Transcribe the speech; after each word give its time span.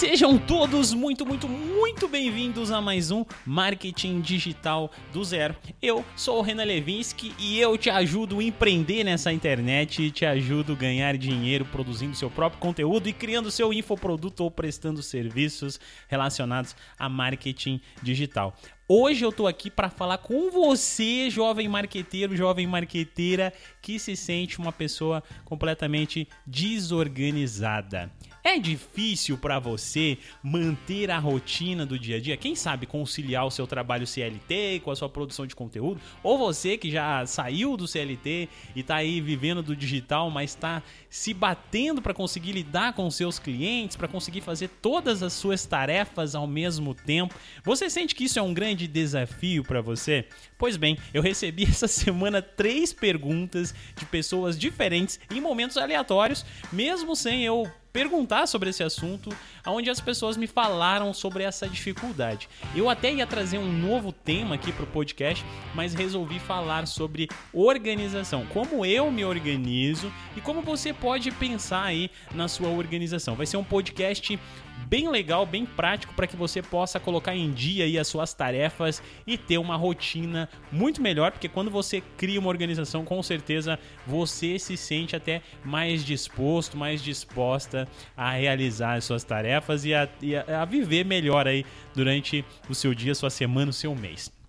Sejam 0.00 0.38
todos 0.38 0.94
muito, 0.94 1.26
muito, 1.26 1.46
muito 1.46 2.08
bem-vindos 2.08 2.70
a 2.70 2.80
mais 2.80 3.10
um 3.10 3.22
Marketing 3.44 4.22
Digital 4.22 4.90
do 5.12 5.22
Zero. 5.22 5.54
Eu 5.82 6.02
sou 6.16 6.38
o 6.38 6.40
Renan 6.40 6.64
Levinsky 6.64 7.34
e 7.38 7.60
eu 7.60 7.76
te 7.76 7.90
ajudo 7.90 8.38
a 8.38 8.42
empreender 8.42 9.04
nessa 9.04 9.30
internet, 9.30 10.10
te 10.10 10.24
ajudo 10.24 10.72
a 10.72 10.76
ganhar 10.76 11.18
dinheiro 11.18 11.66
produzindo 11.66 12.16
seu 12.16 12.30
próprio 12.30 12.58
conteúdo 12.58 13.10
e 13.10 13.12
criando 13.12 13.50
seu 13.50 13.74
infoproduto 13.74 14.42
ou 14.42 14.50
prestando 14.50 15.02
serviços 15.02 15.78
relacionados 16.08 16.74
a 16.98 17.06
marketing 17.06 17.78
digital. 18.02 18.56
Hoje 18.88 19.22
eu 19.22 19.30
tô 19.30 19.46
aqui 19.46 19.70
para 19.70 19.90
falar 19.90 20.16
com 20.16 20.50
você, 20.50 21.28
jovem 21.28 21.68
marqueteiro, 21.68 22.34
jovem 22.34 22.66
marqueteira 22.66 23.52
que 23.82 23.98
se 23.98 24.16
sente 24.16 24.58
uma 24.58 24.72
pessoa 24.72 25.22
completamente 25.44 26.26
desorganizada. 26.46 28.10
É 28.42 28.58
difícil 28.58 29.36
para 29.36 29.58
você 29.58 30.16
manter 30.42 31.10
a 31.10 31.18
rotina 31.18 31.84
do 31.84 31.98
dia 31.98 32.16
a 32.16 32.20
dia? 32.20 32.36
Quem 32.38 32.54
sabe 32.54 32.86
conciliar 32.86 33.46
o 33.46 33.50
seu 33.50 33.66
trabalho 33.66 34.06
CLT 34.06 34.80
com 34.82 34.90
a 34.90 34.96
sua 34.96 35.10
produção 35.10 35.46
de 35.46 35.54
conteúdo? 35.54 36.00
Ou 36.22 36.38
você 36.38 36.78
que 36.78 36.90
já 36.90 37.26
saiu 37.26 37.76
do 37.76 37.86
CLT 37.86 38.48
e 38.74 38.80
está 38.80 38.96
aí 38.96 39.20
vivendo 39.20 39.62
do 39.62 39.76
digital, 39.76 40.30
mas 40.30 40.50
está 40.50 40.82
se 41.10 41.34
batendo 41.34 42.00
para 42.00 42.14
conseguir 42.14 42.52
lidar 42.52 42.94
com 42.94 43.10
seus 43.10 43.38
clientes, 43.38 43.94
para 43.94 44.08
conseguir 44.08 44.40
fazer 44.40 44.68
todas 44.80 45.22
as 45.22 45.34
suas 45.34 45.66
tarefas 45.66 46.34
ao 46.34 46.46
mesmo 46.46 46.94
tempo? 46.94 47.34
Você 47.62 47.90
sente 47.90 48.14
que 48.14 48.24
isso 48.24 48.38
é 48.38 48.42
um 48.42 48.54
grande 48.54 48.86
desafio 48.86 49.62
para 49.62 49.82
você? 49.82 50.26
Pois 50.56 50.78
bem, 50.78 50.96
eu 51.12 51.20
recebi 51.20 51.64
essa 51.64 51.86
semana 51.88 52.40
três 52.40 52.90
perguntas 52.90 53.74
de 53.96 54.06
pessoas 54.06 54.58
diferentes 54.58 55.20
em 55.30 55.42
momentos 55.42 55.76
aleatórios, 55.76 56.44
mesmo 56.72 57.14
sem 57.14 57.44
eu 57.44 57.70
perguntar 57.92 58.46
sobre 58.46 58.70
esse 58.70 58.82
assunto, 58.82 59.30
onde 59.66 59.90
as 59.90 60.00
pessoas 60.00 60.36
me 60.36 60.46
falaram 60.46 61.12
sobre 61.12 61.42
essa 61.44 61.68
dificuldade. 61.68 62.48
Eu 62.74 62.88
até 62.88 63.12
ia 63.12 63.26
trazer 63.26 63.58
um 63.58 63.70
novo 63.70 64.12
tema 64.12 64.54
aqui 64.54 64.72
para 64.72 64.84
o 64.84 64.86
podcast, 64.86 65.44
mas 65.74 65.94
resolvi 65.94 66.38
falar 66.38 66.86
sobre 66.86 67.28
organização, 67.52 68.46
como 68.46 68.84
eu 68.84 69.10
me 69.10 69.24
organizo 69.24 70.12
e 70.36 70.40
como 70.40 70.62
você 70.62 70.92
pode 70.92 71.30
pensar 71.32 71.84
aí 71.84 72.10
na 72.34 72.48
sua 72.48 72.68
organização. 72.68 73.34
Vai 73.34 73.46
ser 73.46 73.56
um 73.56 73.64
podcast 73.64 74.38
bem 74.86 75.08
legal, 75.08 75.46
bem 75.46 75.64
prático 75.64 76.12
para 76.14 76.26
que 76.26 76.36
você 76.36 76.60
possa 76.60 76.98
colocar 76.98 77.34
em 77.34 77.52
dia 77.52 77.84
aí 77.84 77.98
as 77.98 78.08
suas 78.08 78.34
tarefas 78.34 79.02
e 79.26 79.38
ter 79.38 79.58
uma 79.58 79.76
rotina 79.76 80.48
muito 80.72 81.00
melhor, 81.00 81.30
porque 81.30 81.48
quando 81.48 81.70
você 81.70 82.02
cria 82.16 82.40
uma 82.40 82.48
organização, 82.48 83.04
com 83.04 83.22
certeza 83.22 83.78
você 84.06 84.58
se 84.58 84.76
sente 84.76 85.14
até 85.14 85.42
mais 85.64 86.04
disposto, 86.04 86.76
mais 86.76 87.02
disposta 87.02 87.86
a 88.16 88.32
realizar 88.32 88.94
as 88.94 89.04
suas 89.04 89.22
tarefas 89.22 89.84
e 89.84 89.94
a, 89.94 90.08
e 90.20 90.34
a, 90.34 90.62
a 90.62 90.64
viver 90.64 91.04
melhor 91.04 91.46
aí 91.46 91.64
durante 91.94 92.44
o 92.68 92.74
seu 92.74 92.94
dia, 92.94 93.14
sua 93.14 93.30
semana, 93.30 93.70
o 93.70 93.74
seu 93.74 93.94
mês. 93.94 94.39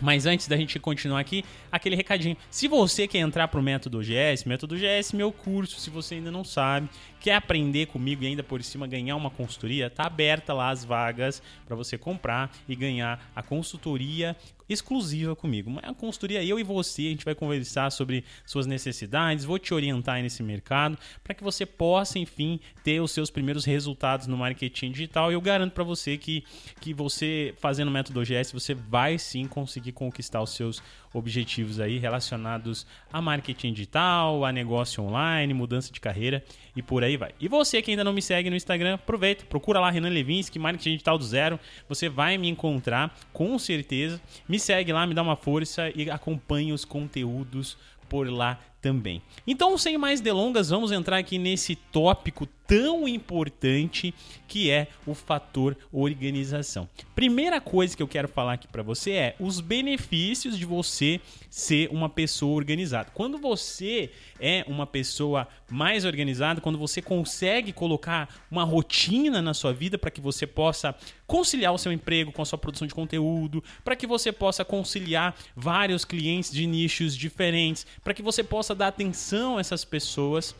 Mas 0.00 0.26
antes 0.26 0.48
da 0.48 0.56
gente 0.56 0.78
continuar 0.78 1.20
aqui, 1.20 1.44
aquele 1.70 1.96
recadinho. 1.96 2.36
Se 2.50 2.66
você 2.68 3.06
quer 3.06 3.18
entrar 3.18 3.48
pro 3.48 3.62
Método 3.62 4.00
GS, 4.00 4.44
Método 4.44 4.76
GS, 4.76 5.12
meu 5.12 5.30
curso, 5.30 5.80
se 5.80 5.90
você 5.90 6.16
ainda 6.16 6.30
não 6.30 6.44
sabe, 6.44 6.88
quer 7.20 7.34
aprender 7.34 7.86
comigo 7.86 8.24
e 8.24 8.26
ainda 8.26 8.42
por 8.42 8.62
cima 8.62 8.86
ganhar 8.86 9.16
uma 9.16 9.30
consultoria, 9.30 9.90
tá 9.90 10.04
aberta 10.04 10.54
lá 10.54 10.70
as 10.70 10.84
vagas 10.84 11.42
para 11.66 11.76
você 11.76 11.98
comprar 11.98 12.50
e 12.68 12.74
ganhar 12.74 13.30
a 13.34 13.42
consultoria 13.42 14.36
exclusiva 14.72 15.34
comigo. 15.34 15.68
Uma 15.70 15.94
consultoria 15.94 16.44
eu 16.44 16.58
e 16.58 16.62
você, 16.62 17.02
a 17.02 17.10
gente 17.10 17.24
vai 17.24 17.34
conversar 17.34 17.90
sobre 17.90 18.24
suas 18.46 18.66
necessidades, 18.66 19.44
vou 19.44 19.58
te 19.58 19.74
orientar 19.74 20.22
nesse 20.22 20.42
mercado 20.42 20.96
para 21.22 21.34
que 21.34 21.42
você 21.42 21.66
possa, 21.66 22.18
enfim, 22.18 22.60
ter 22.84 23.00
os 23.00 23.10
seus 23.10 23.30
primeiros 23.30 23.64
resultados 23.64 24.26
no 24.26 24.36
marketing 24.36 24.92
digital. 24.92 25.30
E 25.30 25.34
eu 25.34 25.40
garanto 25.40 25.72
para 25.72 25.84
você 25.84 26.16
que, 26.16 26.44
que 26.80 26.94
você 26.94 27.54
fazendo 27.58 27.88
o 27.88 27.90
método 27.90 28.20
OGS, 28.20 28.52
você 28.52 28.74
vai 28.74 29.18
sim 29.18 29.46
conseguir 29.46 29.92
conquistar 29.92 30.40
os 30.40 30.50
seus 30.50 30.82
objetivos 31.12 31.80
aí 31.80 31.98
relacionados 31.98 32.86
a 33.12 33.20
marketing 33.20 33.72
digital, 33.72 34.44
a 34.44 34.52
negócio 34.52 35.02
online, 35.02 35.52
mudança 35.52 35.92
de 35.92 36.00
carreira 36.00 36.44
e 36.74 36.82
por 36.82 37.02
aí 37.02 37.16
vai. 37.16 37.32
E 37.40 37.48
você 37.48 37.82
que 37.82 37.90
ainda 37.90 38.04
não 38.04 38.12
me 38.12 38.22
segue 38.22 38.50
no 38.50 38.56
Instagram, 38.56 38.94
aproveita, 38.94 39.44
procura 39.44 39.80
lá 39.80 39.90
Renan 39.90 40.08
Levinsky, 40.08 40.58
marketing 40.58 40.92
digital 40.92 41.18
do 41.18 41.24
zero, 41.24 41.58
você 41.88 42.08
vai 42.08 42.38
me 42.38 42.48
encontrar 42.48 43.16
com 43.32 43.58
certeza. 43.58 44.20
Me 44.48 44.58
segue 44.58 44.92
lá, 44.92 45.06
me 45.06 45.14
dá 45.14 45.22
uma 45.22 45.36
força 45.36 45.90
e 45.94 46.10
acompanhe 46.10 46.72
os 46.72 46.84
conteúdos 46.84 47.76
por 48.08 48.28
lá 48.28 48.58
também. 48.82 49.22
Então, 49.46 49.78
sem 49.78 49.96
mais 49.96 50.20
delongas, 50.20 50.70
vamos 50.70 50.90
entrar 50.90 51.18
aqui 51.18 51.38
nesse 51.38 51.76
tópico 51.76 52.46
tão 52.70 53.08
importante 53.08 54.14
que 54.46 54.70
é 54.70 54.86
o 55.04 55.12
fator 55.12 55.76
organização. 55.90 56.88
Primeira 57.16 57.60
coisa 57.60 57.96
que 57.96 58.02
eu 58.02 58.06
quero 58.06 58.28
falar 58.28 58.52
aqui 58.52 58.68
para 58.68 58.80
você 58.80 59.10
é 59.10 59.36
os 59.40 59.60
benefícios 59.60 60.56
de 60.56 60.64
você 60.64 61.20
ser 61.50 61.88
uma 61.90 62.08
pessoa 62.08 62.54
organizada. 62.54 63.10
Quando 63.12 63.38
você 63.38 64.12
é 64.38 64.64
uma 64.68 64.86
pessoa 64.86 65.48
mais 65.68 66.04
organizada, 66.04 66.60
quando 66.60 66.78
você 66.78 67.02
consegue 67.02 67.72
colocar 67.72 68.32
uma 68.48 68.62
rotina 68.62 69.42
na 69.42 69.52
sua 69.52 69.72
vida 69.72 69.98
para 69.98 70.10
que 70.10 70.20
você 70.20 70.46
possa 70.46 70.94
conciliar 71.26 71.74
o 71.74 71.78
seu 71.78 71.90
emprego 71.90 72.30
com 72.30 72.42
a 72.42 72.44
sua 72.46 72.58
produção 72.58 72.86
de 72.86 72.94
conteúdo, 72.94 73.64
para 73.84 73.96
que 73.96 74.06
você 74.06 74.30
possa 74.30 74.64
conciliar 74.64 75.34
vários 75.56 76.04
clientes 76.04 76.52
de 76.52 76.66
nichos 76.66 77.16
diferentes, 77.16 77.84
para 78.04 78.14
que 78.14 78.22
você 78.22 78.44
possa 78.44 78.76
dar 78.76 78.88
atenção 78.88 79.58
a 79.58 79.60
essas 79.60 79.84
pessoas, 79.84 80.54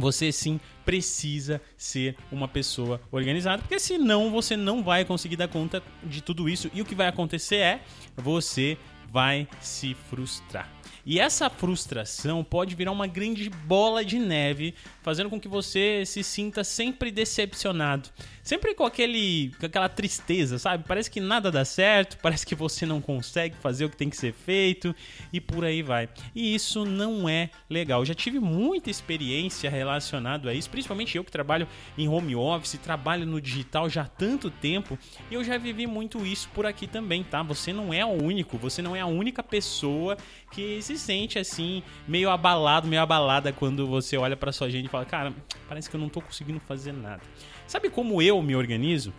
você 0.00 0.32
sim 0.32 0.58
precisa 0.84 1.60
ser 1.76 2.16
uma 2.32 2.48
pessoa 2.48 3.00
organizada, 3.12 3.62
porque 3.62 3.78
senão 3.78 4.30
você 4.30 4.56
não 4.56 4.82
vai 4.82 5.04
conseguir 5.04 5.36
dar 5.36 5.48
conta 5.48 5.82
de 6.02 6.22
tudo 6.22 6.48
isso 6.48 6.70
e 6.74 6.80
o 6.80 6.84
que 6.84 6.94
vai 6.94 7.06
acontecer 7.06 7.56
é 7.56 7.80
você 8.16 8.76
vai 9.12 9.46
se 9.60 9.94
frustrar. 10.08 10.79
E 11.04 11.18
essa 11.18 11.48
frustração 11.48 12.44
pode 12.44 12.74
virar 12.74 12.92
uma 12.92 13.06
grande 13.06 13.48
bola 13.48 14.04
de 14.04 14.18
neve, 14.18 14.74
fazendo 15.02 15.30
com 15.30 15.40
que 15.40 15.48
você 15.48 16.04
se 16.04 16.22
sinta 16.22 16.62
sempre 16.62 17.10
decepcionado. 17.10 18.08
Sempre 18.42 18.74
com, 18.74 18.84
aquele, 18.84 19.52
com 19.60 19.66
aquela 19.66 19.88
tristeza, 19.88 20.58
sabe? 20.58 20.84
Parece 20.86 21.10
que 21.10 21.20
nada 21.20 21.50
dá 21.50 21.64
certo, 21.64 22.16
parece 22.22 22.46
que 22.46 22.54
você 22.54 22.84
não 22.86 23.00
consegue 23.00 23.54
fazer 23.56 23.84
o 23.84 23.90
que 23.90 23.96
tem 23.96 24.10
que 24.10 24.16
ser 24.16 24.32
feito 24.32 24.94
e 25.32 25.40
por 25.40 25.64
aí 25.64 25.82
vai. 25.82 26.08
E 26.34 26.54
isso 26.54 26.84
não 26.84 27.28
é 27.28 27.50
legal. 27.68 28.00
Eu 28.00 28.06
já 28.06 28.14
tive 28.14 28.40
muita 28.40 28.90
experiência 28.90 29.70
relacionada 29.70 30.50
a 30.50 30.54
isso, 30.54 30.70
principalmente 30.70 31.16
eu 31.16 31.24
que 31.24 31.30
trabalho 31.30 31.68
em 31.96 32.08
home 32.08 32.34
office, 32.34 32.78
trabalho 32.82 33.26
no 33.26 33.40
digital 33.40 33.88
já 33.88 34.02
há 34.02 34.06
tanto 34.06 34.50
tempo, 34.50 34.98
e 35.30 35.34
eu 35.34 35.44
já 35.44 35.58
vivi 35.58 35.86
muito 35.86 36.26
isso 36.26 36.48
por 36.54 36.66
aqui 36.66 36.86
também, 36.86 37.22
tá? 37.22 37.42
Você 37.42 37.72
não 37.72 37.92
é 37.92 38.04
o 38.04 38.22
único, 38.22 38.58
você 38.58 38.82
não 38.82 38.96
é 38.96 39.00
a 39.00 39.06
única 39.06 39.42
pessoa 39.42 40.16
que 40.50 40.62
se 40.90 40.98
sente 40.98 41.38
assim, 41.38 41.82
meio 42.08 42.30
abalado, 42.30 42.88
meio 42.88 43.02
abalada 43.02 43.52
quando 43.52 43.86
você 43.86 44.16
olha 44.16 44.36
para 44.36 44.50
sua 44.50 44.68
gente 44.68 44.86
e 44.86 44.88
fala: 44.88 45.04
"Cara, 45.04 45.32
parece 45.68 45.88
que 45.88 45.94
eu 45.94 46.00
não 46.00 46.08
tô 46.08 46.20
conseguindo 46.20 46.58
fazer 46.60 46.92
nada". 46.92 47.22
Sabe 47.66 47.88
como 47.90 48.20
eu 48.20 48.42
me 48.42 48.56
organizo? 48.56 49.12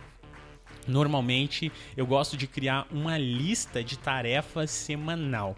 Normalmente 0.86 1.72
eu 1.96 2.06
gosto 2.06 2.36
de 2.36 2.46
criar 2.46 2.86
uma 2.90 3.16
lista 3.16 3.82
de 3.82 3.98
tarefas 3.98 4.70
semanal. 4.70 5.56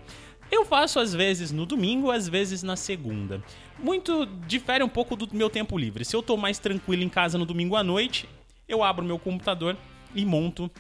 Eu 0.50 0.64
faço 0.64 1.00
às 1.00 1.12
vezes 1.12 1.50
no 1.50 1.66
domingo, 1.66 2.10
às 2.10 2.28
vezes 2.28 2.62
na 2.62 2.76
segunda. 2.76 3.42
Muito 3.78 4.26
difere 4.46 4.84
um 4.84 4.88
pouco 4.88 5.16
do 5.16 5.28
meu 5.32 5.50
tempo 5.50 5.76
livre. 5.76 6.04
Se 6.04 6.14
eu 6.14 6.22
tô 6.22 6.36
mais 6.36 6.58
tranquilo 6.58 7.02
em 7.02 7.08
casa 7.08 7.36
no 7.38 7.46
domingo 7.46 7.74
à 7.74 7.82
noite, 7.82 8.28
eu 8.68 8.84
abro 8.84 9.04
meu 9.04 9.18
computador 9.18 9.76
e 10.14 10.24
monto 10.24 10.70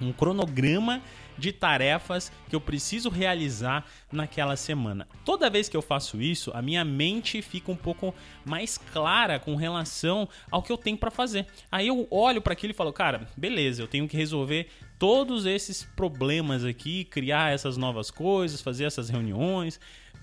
um 0.00 0.12
cronograma 0.12 1.00
de 1.36 1.52
tarefas 1.52 2.32
que 2.48 2.54
eu 2.54 2.60
preciso 2.60 3.08
realizar 3.08 3.84
naquela 4.10 4.56
semana. 4.56 5.06
Toda 5.24 5.50
vez 5.50 5.68
que 5.68 5.76
eu 5.76 5.82
faço 5.82 6.20
isso, 6.20 6.50
a 6.54 6.62
minha 6.62 6.84
mente 6.84 7.42
fica 7.42 7.70
um 7.70 7.76
pouco 7.76 8.14
mais 8.44 8.78
clara 8.78 9.38
com 9.38 9.56
relação 9.56 10.28
ao 10.50 10.62
que 10.62 10.70
eu 10.72 10.78
tenho 10.78 10.96
para 10.96 11.10
fazer. 11.10 11.46
Aí 11.70 11.88
eu 11.88 12.06
olho 12.10 12.40
para 12.40 12.52
aquilo 12.52 12.72
e 12.72 12.76
falo, 12.76 12.92
cara, 12.92 13.28
beleza, 13.36 13.82
eu 13.82 13.88
tenho 13.88 14.08
que 14.08 14.16
resolver 14.16 14.68
todos 14.98 15.46
esses 15.46 15.82
problemas 15.82 16.64
aqui, 16.64 17.04
criar 17.04 17.52
essas 17.52 17.76
novas 17.76 18.10
coisas, 18.10 18.60
fazer 18.60 18.84
essas 18.84 19.08
reuniões, 19.08 19.80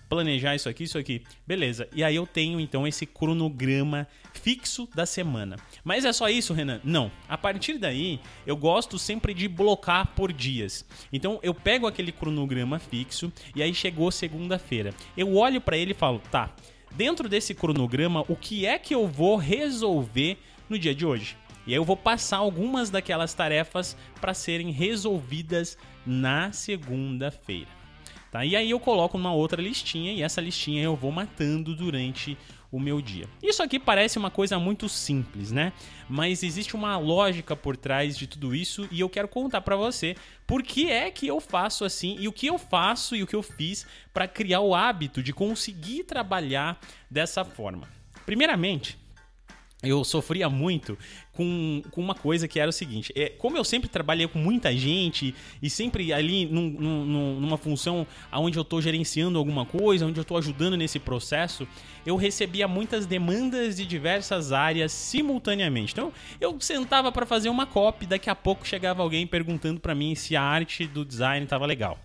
planejar 0.09 0.55
isso 0.55 0.67
aqui, 0.67 0.83
isso 0.83 0.97
aqui. 0.97 1.21
Beleza. 1.47 1.87
E 1.93 2.03
aí 2.03 2.15
eu 2.15 2.25
tenho 2.25 2.59
então 2.59 2.87
esse 2.87 3.05
cronograma 3.05 4.07
fixo 4.33 4.89
da 4.93 5.05
semana. 5.05 5.55
Mas 5.83 6.03
é 6.03 6.11
só 6.11 6.27
isso, 6.27 6.53
Renan? 6.53 6.81
Não. 6.83 7.11
A 7.27 7.37
partir 7.37 7.77
daí, 7.77 8.19
eu 8.45 8.57
gosto 8.57 8.97
sempre 8.97 9.33
de 9.33 9.47
blocar 9.47 10.07
por 10.15 10.33
dias. 10.33 10.83
Então 11.13 11.39
eu 11.43 11.53
pego 11.53 11.85
aquele 11.85 12.11
cronograma 12.11 12.79
fixo 12.79 13.31
e 13.55 13.61
aí 13.61 13.73
chegou 13.73 14.11
segunda-feira. 14.11 14.93
Eu 15.15 15.35
olho 15.35 15.61
para 15.61 15.77
ele 15.77 15.91
e 15.91 15.95
falo: 15.95 16.19
"Tá, 16.31 16.53
dentro 16.95 17.29
desse 17.29 17.53
cronograma, 17.53 18.25
o 18.27 18.35
que 18.35 18.65
é 18.65 18.79
que 18.79 18.95
eu 18.95 19.07
vou 19.07 19.35
resolver 19.37 20.37
no 20.67 20.79
dia 20.79 20.95
de 20.95 21.05
hoje?" 21.05 21.37
E 21.67 21.71
aí 21.71 21.77
eu 21.77 21.85
vou 21.85 21.97
passar 21.97 22.37
algumas 22.37 22.89
daquelas 22.89 23.33
tarefas 23.35 23.95
para 24.19 24.33
serem 24.33 24.71
resolvidas 24.71 25.77
na 26.03 26.51
segunda-feira. 26.51 27.78
Tá? 28.31 28.45
E 28.45 28.55
aí 28.55 28.69
eu 28.69 28.79
coloco 28.79 29.17
numa 29.17 29.33
outra 29.33 29.61
listinha 29.61 30.13
e 30.13 30.21
essa 30.21 30.39
listinha 30.39 30.83
eu 30.83 30.95
vou 30.95 31.11
matando 31.11 31.75
durante 31.75 32.37
o 32.71 32.79
meu 32.79 33.01
dia. 33.01 33.27
Isso 33.41 33.63
aqui 33.63 33.79
parece 33.79 34.19
uma 34.19 34.29
coisa 34.29 34.59
muito 34.59 34.87
simples, 34.87 35.51
né? 35.51 35.73
Mas 36.07 36.43
existe 36.43 36.75
uma 36.75 36.97
lógica 36.97 37.55
por 37.55 37.75
trás 37.75 38.15
de 38.15 38.27
tudo 38.27 38.53
isso 38.53 38.87
e 38.91 38.99
eu 38.99 39.09
quero 39.09 39.27
contar 39.27 39.61
para 39.61 39.75
você 39.75 40.15
por 40.45 40.61
que 40.61 40.91
é 40.91 41.09
que 41.09 41.25
eu 41.25 41.39
faço 41.39 41.83
assim 41.83 42.15
e 42.19 42.27
o 42.27 42.31
que 42.31 42.45
eu 42.45 42.59
faço 42.59 43.15
e 43.15 43.23
o 43.23 43.27
que 43.27 43.35
eu 43.35 43.41
fiz 43.41 43.87
para 44.13 44.27
criar 44.27 44.59
o 44.59 44.75
hábito 44.75 45.23
de 45.23 45.33
conseguir 45.33 46.03
trabalhar 46.03 46.79
dessa 47.09 47.43
forma. 47.43 47.89
Primeiramente, 48.27 48.98
eu 49.81 50.03
sofria 50.03 50.49
muito 50.49 50.97
com, 51.31 51.81
com 51.91 52.01
uma 52.01 52.13
coisa 52.13 52.49
que 52.49 52.59
era 52.59 52.69
o 52.69 52.73
seguinte: 52.73 53.13
é, 53.15 53.29
como 53.29 53.55
eu 53.55 53.63
sempre 53.63 53.87
trabalhei 53.87 54.27
com 54.27 54.37
muita 54.37 54.75
gente 54.75 55.33
e 55.61 55.69
sempre 55.69 56.11
ali 56.11 56.45
num, 56.45 56.69
num, 56.69 57.39
numa 57.39 57.57
função 57.57 58.05
onde 58.33 58.57
eu 58.57 58.63
estou 58.63 58.81
gerenciando 58.81 59.37
alguma 59.37 59.65
coisa, 59.65 60.05
onde 60.05 60.19
eu 60.19 60.23
estou 60.23 60.37
ajudando 60.37 60.75
nesse 60.75 60.99
processo, 60.99 61.65
eu 62.05 62.17
recebia 62.17 62.67
muitas 62.67 63.05
demandas 63.05 63.77
de 63.77 63.85
diversas 63.85 64.51
áreas 64.51 64.91
simultaneamente. 64.91 65.93
Então 65.93 66.11
eu 66.41 66.59
sentava 66.59 67.09
para 67.09 67.25
fazer 67.25 67.47
uma 67.47 67.65
copy, 67.65 68.05
daqui 68.05 68.29
a 68.29 68.35
pouco 68.35 68.67
chegava 68.67 69.01
alguém 69.01 69.25
perguntando 69.25 69.79
para 69.79 69.95
mim 69.95 70.13
se 70.13 70.35
a 70.35 70.41
arte 70.41 70.85
do 70.85 71.05
design 71.05 71.45
estava 71.45 71.65
legal. 71.65 71.97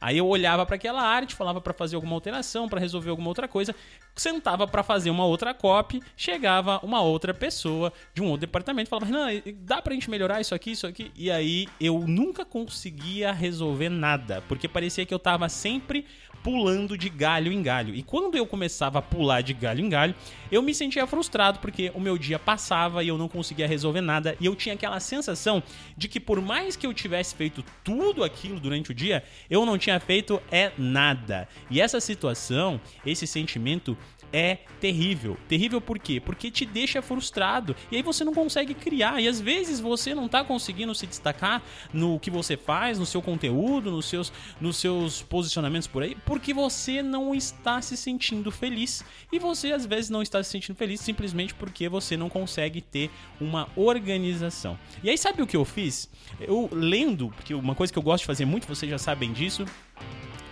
Aí 0.00 0.16
eu 0.16 0.26
olhava 0.26 0.64
para 0.64 0.76
aquela 0.76 1.02
arte, 1.02 1.34
falava 1.34 1.60
para 1.60 1.74
fazer 1.74 1.96
alguma 1.96 2.14
alteração, 2.14 2.68
para 2.68 2.80
resolver 2.80 3.10
alguma 3.10 3.28
outra 3.28 3.46
coisa, 3.46 3.74
sentava 4.14 4.66
para 4.66 4.82
fazer 4.82 5.10
uma 5.10 5.24
outra 5.24 5.52
copy, 5.52 6.02
chegava 6.16 6.80
uma 6.82 7.02
outra 7.02 7.34
pessoa 7.34 7.92
de 8.14 8.22
um 8.22 8.26
outro 8.26 8.40
departamento, 8.40 8.88
falava: 8.88 9.10
"Não, 9.10 9.26
dá 9.56 9.82
pra 9.82 9.94
gente 9.94 10.08
melhorar 10.08 10.40
isso 10.40 10.54
aqui, 10.54 10.72
isso 10.72 10.86
aqui". 10.86 11.10
E 11.14 11.30
aí 11.30 11.68
eu 11.80 12.00
nunca 12.00 12.44
conseguia 12.44 13.32
resolver 13.32 13.88
nada, 13.88 14.42
porque 14.48 14.66
parecia 14.66 15.04
que 15.04 15.12
eu 15.12 15.18
tava 15.18 15.48
sempre 15.48 16.06
pulando 16.42 16.96
de 16.96 17.08
galho 17.08 17.52
em 17.52 17.62
galho. 17.62 17.94
E 17.94 18.02
quando 18.02 18.36
eu 18.36 18.46
começava 18.46 18.98
a 18.98 19.02
pular 19.02 19.42
de 19.42 19.52
galho 19.52 19.84
em 19.84 19.88
galho, 19.88 20.14
eu 20.50 20.62
me 20.62 20.74
sentia 20.74 21.06
frustrado 21.06 21.58
porque 21.58 21.92
o 21.94 22.00
meu 22.00 22.16
dia 22.16 22.38
passava 22.38 23.04
e 23.04 23.08
eu 23.08 23.18
não 23.18 23.28
conseguia 23.28 23.66
resolver 23.66 24.00
nada 24.00 24.36
e 24.40 24.46
eu 24.46 24.56
tinha 24.56 24.74
aquela 24.74 24.98
sensação 25.00 25.62
de 25.96 26.08
que 26.08 26.18
por 26.18 26.40
mais 26.40 26.76
que 26.76 26.86
eu 26.86 26.94
tivesse 26.94 27.34
feito 27.34 27.64
tudo 27.84 28.24
aquilo 28.24 28.58
durante 28.58 28.90
o 28.90 28.94
dia, 28.94 29.22
eu 29.48 29.64
não 29.66 29.78
tinha 29.78 29.89
feito 29.98 30.40
é 30.50 30.70
nada. 30.78 31.48
E 31.70 31.80
essa 31.80 32.00
situação, 32.00 32.80
esse 33.04 33.26
sentimento 33.26 33.96
é 34.32 34.58
terrível. 34.80 35.36
Terrível 35.48 35.80
por 35.80 35.98
quê? 35.98 36.20
Porque 36.20 36.50
te 36.50 36.64
deixa 36.64 37.02
frustrado 37.02 37.74
e 37.90 37.96
aí 37.96 38.02
você 38.02 38.24
não 38.24 38.32
consegue 38.32 38.74
criar. 38.74 39.20
E 39.20 39.28
às 39.28 39.40
vezes 39.40 39.80
você 39.80 40.14
não 40.14 40.26
está 40.26 40.44
conseguindo 40.44 40.94
se 40.94 41.06
destacar 41.06 41.62
no 41.92 42.18
que 42.18 42.30
você 42.30 42.56
faz, 42.56 42.98
no 42.98 43.06
seu 43.06 43.20
conteúdo, 43.20 43.90
nos 43.90 44.06
seus, 44.06 44.32
nos 44.60 44.76
seus 44.76 45.22
posicionamentos 45.22 45.88
por 45.88 46.02
aí, 46.02 46.16
porque 46.24 46.54
você 46.54 47.02
não 47.02 47.34
está 47.34 47.80
se 47.82 47.96
sentindo 47.96 48.50
feliz. 48.50 49.04
E 49.32 49.38
você 49.38 49.72
às 49.72 49.84
vezes 49.86 50.10
não 50.10 50.22
está 50.22 50.42
se 50.42 50.50
sentindo 50.50 50.76
feliz 50.76 51.00
simplesmente 51.00 51.54
porque 51.54 51.88
você 51.88 52.16
não 52.16 52.28
consegue 52.28 52.80
ter 52.80 53.10
uma 53.40 53.68
organização. 53.76 54.78
E 55.02 55.10
aí 55.10 55.18
sabe 55.18 55.42
o 55.42 55.46
que 55.46 55.56
eu 55.56 55.64
fiz? 55.64 56.08
Eu 56.40 56.68
lendo, 56.72 57.28
porque 57.30 57.54
uma 57.54 57.74
coisa 57.74 57.92
que 57.92 57.98
eu 57.98 58.02
gosto 58.02 58.22
de 58.22 58.26
fazer 58.26 58.44
muito, 58.44 58.66
vocês 58.66 58.90
já 58.90 58.98
sabem 58.98 59.32
disso, 59.32 59.64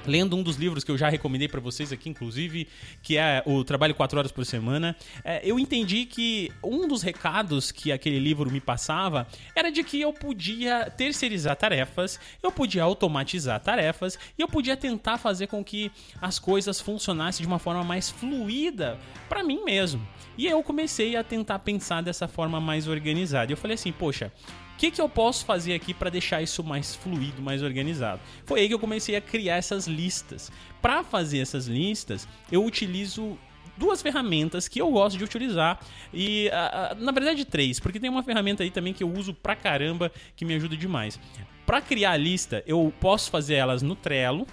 lendo 0.08 0.36
um 0.36 0.42
dos 0.42 0.56
livros 0.56 0.82
que 0.82 0.90
eu 0.90 0.98
já 0.98 1.08
recomendei 1.08 1.46
para 1.46 1.60
vocês 1.60 1.92
aqui, 1.92 2.08
inclusive, 2.08 2.66
que 3.02 3.16
é 3.16 3.42
o 3.46 3.62
Trabalho 3.62 3.94
4 3.94 4.18
Horas 4.18 4.32
por 4.32 4.44
Semana, 4.44 4.96
é, 5.24 5.40
eu 5.44 5.58
entendi 5.58 6.06
que 6.06 6.50
um 6.64 6.88
dos 6.88 7.02
recados 7.02 7.70
que 7.70 7.92
aquele 7.92 8.18
livro 8.18 8.50
me 8.50 8.60
passava 8.60 9.26
era 9.54 9.70
de 9.70 9.84
que 9.84 10.00
eu 10.00 10.12
podia 10.12 10.90
terceirizar 10.90 11.54
tarefas, 11.56 12.18
eu 12.42 12.50
podia 12.50 12.82
automatizar 12.82 13.60
tarefas 13.60 14.18
e 14.36 14.42
eu 14.42 14.48
podia 14.48 14.76
tentar 14.76 15.18
fazer 15.18 15.46
com 15.46 15.62
que 15.62 15.92
as 16.20 16.38
coisas 16.38 16.80
funcionassem 16.80 17.42
de 17.42 17.46
uma 17.46 17.58
forma 17.58 17.84
mais 17.84 18.10
fluida 18.10 18.98
para 19.28 19.42
mim 19.42 19.62
mesmo. 19.64 20.06
E 20.38 20.46
eu 20.46 20.62
comecei 20.62 21.16
a 21.16 21.24
tentar 21.24 21.58
pensar 21.58 22.00
dessa 22.00 22.28
forma 22.28 22.60
mais 22.60 22.86
organizada. 22.86 23.52
Eu 23.52 23.56
falei 23.56 23.74
assim, 23.74 23.90
poxa, 23.90 24.32
que, 24.78 24.92
que 24.92 25.00
eu 25.00 25.08
posso 25.08 25.44
fazer 25.44 25.74
aqui 25.74 25.92
para 25.92 26.08
deixar 26.08 26.40
isso 26.40 26.62
mais 26.62 26.94
fluido, 26.94 27.42
mais 27.42 27.62
organizado? 27.62 28.20
Foi 28.46 28.60
aí 28.60 28.68
que 28.68 28.74
eu 28.74 28.78
comecei 28.78 29.16
a 29.16 29.20
criar 29.20 29.56
essas 29.56 29.88
listas. 29.88 30.52
Para 30.80 31.02
fazer 31.02 31.40
essas 31.40 31.66
listas, 31.66 32.28
eu 32.50 32.64
utilizo 32.64 33.36
duas 33.76 34.00
ferramentas 34.00 34.68
que 34.68 34.80
eu 34.80 34.90
gosto 34.90 35.18
de 35.18 35.24
utilizar 35.24 35.80
e 36.12 36.50
na 36.98 37.12
verdade 37.12 37.44
três, 37.44 37.78
porque 37.78 38.00
tem 38.00 38.10
uma 38.10 38.22
ferramenta 38.22 38.62
aí 38.62 38.70
também 38.70 38.92
que 38.92 39.04
eu 39.04 39.12
uso 39.12 39.34
pra 39.34 39.54
caramba 39.54 40.10
que 40.36 40.44
me 40.44 40.54
ajuda 40.54 40.76
demais. 40.76 41.18
Para 41.66 41.80
criar 41.80 42.12
a 42.12 42.16
lista, 42.16 42.62
eu 42.66 42.92
posso 43.00 43.30
fazer 43.30 43.54
elas 43.54 43.82
no 43.82 43.94
Trello, 43.94 44.46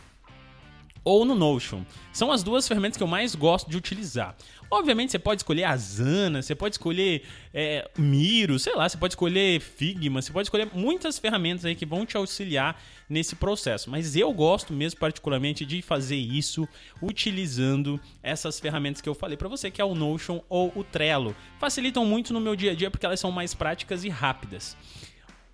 ou 1.06 1.24
no 1.24 1.36
Notion. 1.36 1.84
São 2.12 2.31
as 2.31 2.42
duas 2.42 2.68
ferramentas 2.68 2.98
que 2.98 3.04
eu 3.04 3.07
mais 3.07 3.36
gosto 3.36 3.69
de 3.69 3.78
utilizar. 3.78 4.36
Obviamente 4.72 5.12
você 5.12 5.19
pode 5.19 5.42
escolher 5.42 5.63
Asana, 5.66 6.42
você 6.42 6.56
pode 6.56 6.75
escolher 6.75 7.24
é, 7.54 7.88
Miro, 7.98 8.57
sei 8.57 8.75
lá, 8.75 8.90
você 8.90 8.98
pode 8.98 9.12
escolher 9.12 9.62
Figma, 9.62 10.22
você 10.22 10.34
pode 10.34 10.48
escolher 10.48 10.68
muitas 10.74 11.19
ferramentas 11.19 11.63
aí 11.66 11.75
que 11.75 11.86
vão 11.86 12.06
te 12.06 12.18
auxiliar 12.18 12.81
nesse 13.07 13.36
processo. 13.36 13.90
Mas 13.90 14.16
eu 14.16 14.34
gosto 14.34 14.74
mesmo 14.74 15.00
particularmente 15.00 15.66
de 15.66 15.81
fazer 15.84 16.16
isso 16.16 16.68
utilizando 17.00 18.00
essas 18.24 18.60
ferramentas 18.60 19.02
que 19.02 19.07
eu 19.07 19.13
falei 19.13 19.38
para 19.38 19.48
você, 19.48 19.69
que 19.69 19.80
é 19.80 19.86
o 19.86 19.94
Notion 19.94 20.42
ou 20.50 20.74
o 20.75 20.84
Trello. 20.84 21.36
Facilitam 21.60 22.04
muito 22.04 22.34
no 22.34 22.42
meu 22.42 22.56
dia 22.56 22.72
a 22.72 22.75
dia 22.75 22.90
porque 22.90 23.06
elas 23.06 23.19
são 23.19 23.31
mais 23.31 23.54
práticas 23.54 24.04
e 24.04 24.10
rápidas. 24.10 24.75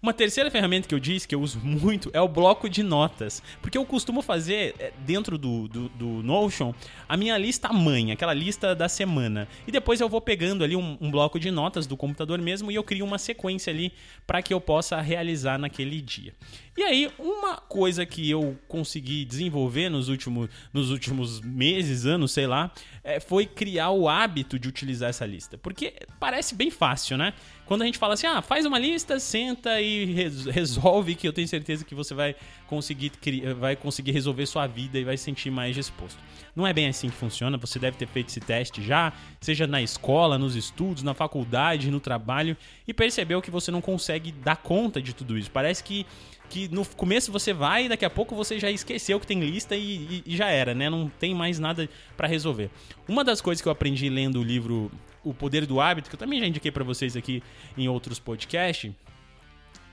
Uma 0.03 0.13
terceira 0.13 0.49
ferramenta 0.49 0.87
que 0.87 0.95
eu 0.95 0.99
disse 0.99 1.27
que 1.27 1.35
eu 1.35 1.39
uso 1.39 1.59
muito 1.59 2.09
é 2.11 2.19
o 2.19 2.27
bloco 2.27 2.67
de 2.67 2.81
notas. 2.81 3.43
Porque 3.61 3.77
eu 3.77 3.85
costumo 3.85 4.23
fazer 4.23 4.73
é, 4.79 4.91
dentro 5.05 5.37
do, 5.37 5.67
do, 5.67 5.89
do 5.89 6.05
Notion 6.23 6.73
a 7.07 7.15
minha 7.15 7.37
lista 7.37 7.71
mãe, 7.71 8.11
aquela 8.11 8.33
lista 8.33 8.73
da 8.73 8.89
semana. 8.89 9.47
E 9.67 9.71
depois 9.71 10.01
eu 10.01 10.09
vou 10.09 10.19
pegando 10.19 10.63
ali 10.63 10.75
um, 10.75 10.97
um 10.99 11.11
bloco 11.11 11.39
de 11.39 11.51
notas 11.51 11.85
do 11.85 11.95
computador 11.95 12.39
mesmo 12.41 12.71
e 12.71 12.75
eu 12.75 12.83
crio 12.83 13.05
uma 13.05 13.19
sequência 13.19 13.71
ali 13.71 13.93
para 14.25 14.41
que 14.41 14.51
eu 14.51 14.59
possa 14.59 14.99
realizar 14.99 15.59
naquele 15.59 16.01
dia. 16.01 16.33
E 16.77 16.83
aí, 16.83 17.11
uma 17.19 17.57
coisa 17.57 18.05
que 18.05 18.29
eu 18.29 18.57
consegui 18.65 19.25
desenvolver 19.25 19.89
nos 19.89 20.07
últimos, 20.07 20.49
nos 20.71 20.89
últimos 20.89 21.41
meses, 21.41 22.05
anos, 22.05 22.31
sei 22.31 22.47
lá, 22.47 22.71
é, 23.03 23.19
foi 23.19 23.45
criar 23.45 23.89
o 23.89 24.07
hábito 24.07 24.57
de 24.57 24.69
utilizar 24.69 25.09
essa 25.09 25.25
lista. 25.25 25.57
Porque 25.57 25.93
parece 26.17 26.55
bem 26.55 26.71
fácil, 26.71 27.17
né? 27.17 27.33
Quando 27.65 27.81
a 27.81 27.85
gente 27.85 27.97
fala 27.97 28.13
assim, 28.13 28.27
ah, 28.27 28.41
faz 28.41 28.65
uma 28.65 28.79
lista, 28.79 29.19
senta 29.19 29.81
e 29.81 30.05
resolve, 30.49 31.15
que 31.15 31.27
eu 31.27 31.33
tenho 31.33 31.47
certeza 31.47 31.83
que 31.83 31.93
você 31.93 32.13
vai 32.13 32.35
conseguir, 32.67 33.11
vai 33.59 33.75
conseguir 33.75 34.11
resolver 34.11 34.45
sua 34.45 34.65
vida 34.65 34.97
e 34.97 35.03
vai 35.03 35.17
se 35.17 35.25
sentir 35.25 35.51
mais 35.51 35.75
disposto. 35.75 36.19
Não 36.55 36.65
é 36.65 36.73
bem 36.73 36.87
assim 36.87 37.09
que 37.09 37.15
funciona, 37.15 37.57
você 37.57 37.79
deve 37.79 37.97
ter 37.97 38.07
feito 38.07 38.29
esse 38.29 38.39
teste 38.39 38.81
já, 38.81 39.13
seja 39.39 39.65
na 39.67 39.81
escola, 39.81 40.37
nos 40.37 40.55
estudos, 40.55 41.03
na 41.03 41.13
faculdade, 41.13 41.91
no 41.91 41.99
trabalho, 41.99 42.57
e 42.87 42.93
percebeu 42.93 43.41
que 43.41 43.51
você 43.51 43.71
não 43.71 43.81
consegue 43.81 44.31
dar 44.31 44.57
conta 44.57 45.01
de 45.01 45.13
tudo 45.13 45.37
isso. 45.37 45.49
Parece 45.49 45.83
que 45.83 46.05
que 46.51 46.67
no 46.67 46.85
começo 46.85 47.31
você 47.31 47.53
vai 47.53 47.85
e 47.85 47.89
daqui 47.89 48.03
a 48.03 48.09
pouco 48.09 48.35
você 48.35 48.59
já 48.59 48.69
esqueceu 48.69 49.17
que 49.21 49.25
tem 49.25 49.39
lista 49.39 49.73
e, 49.73 49.79
e, 49.79 50.23
e 50.25 50.35
já 50.35 50.49
era, 50.49 50.75
né? 50.75 50.89
Não 50.89 51.07
tem 51.07 51.33
mais 51.33 51.57
nada 51.57 51.89
para 52.17 52.27
resolver. 52.27 52.69
Uma 53.07 53.23
das 53.23 53.39
coisas 53.39 53.61
que 53.61 53.67
eu 53.69 53.71
aprendi 53.71 54.09
lendo 54.09 54.41
o 54.41 54.43
livro 54.43 54.91
O 55.23 55.33
Poder 55.33 55.65
do 55.65 55.79
Hábito, 55.79 56.09
que 56.09 56.15
eu 56.15 56.19
também 56.19 56.41
já 56.41 56.45
indiquei 56.45 56.69
para 56.69 56.83
vocês 56.83 57.15
aqui 57.15 57.41
em 57.77 57.87
outros 57.87 58.19
podcasts, 58.19 58.91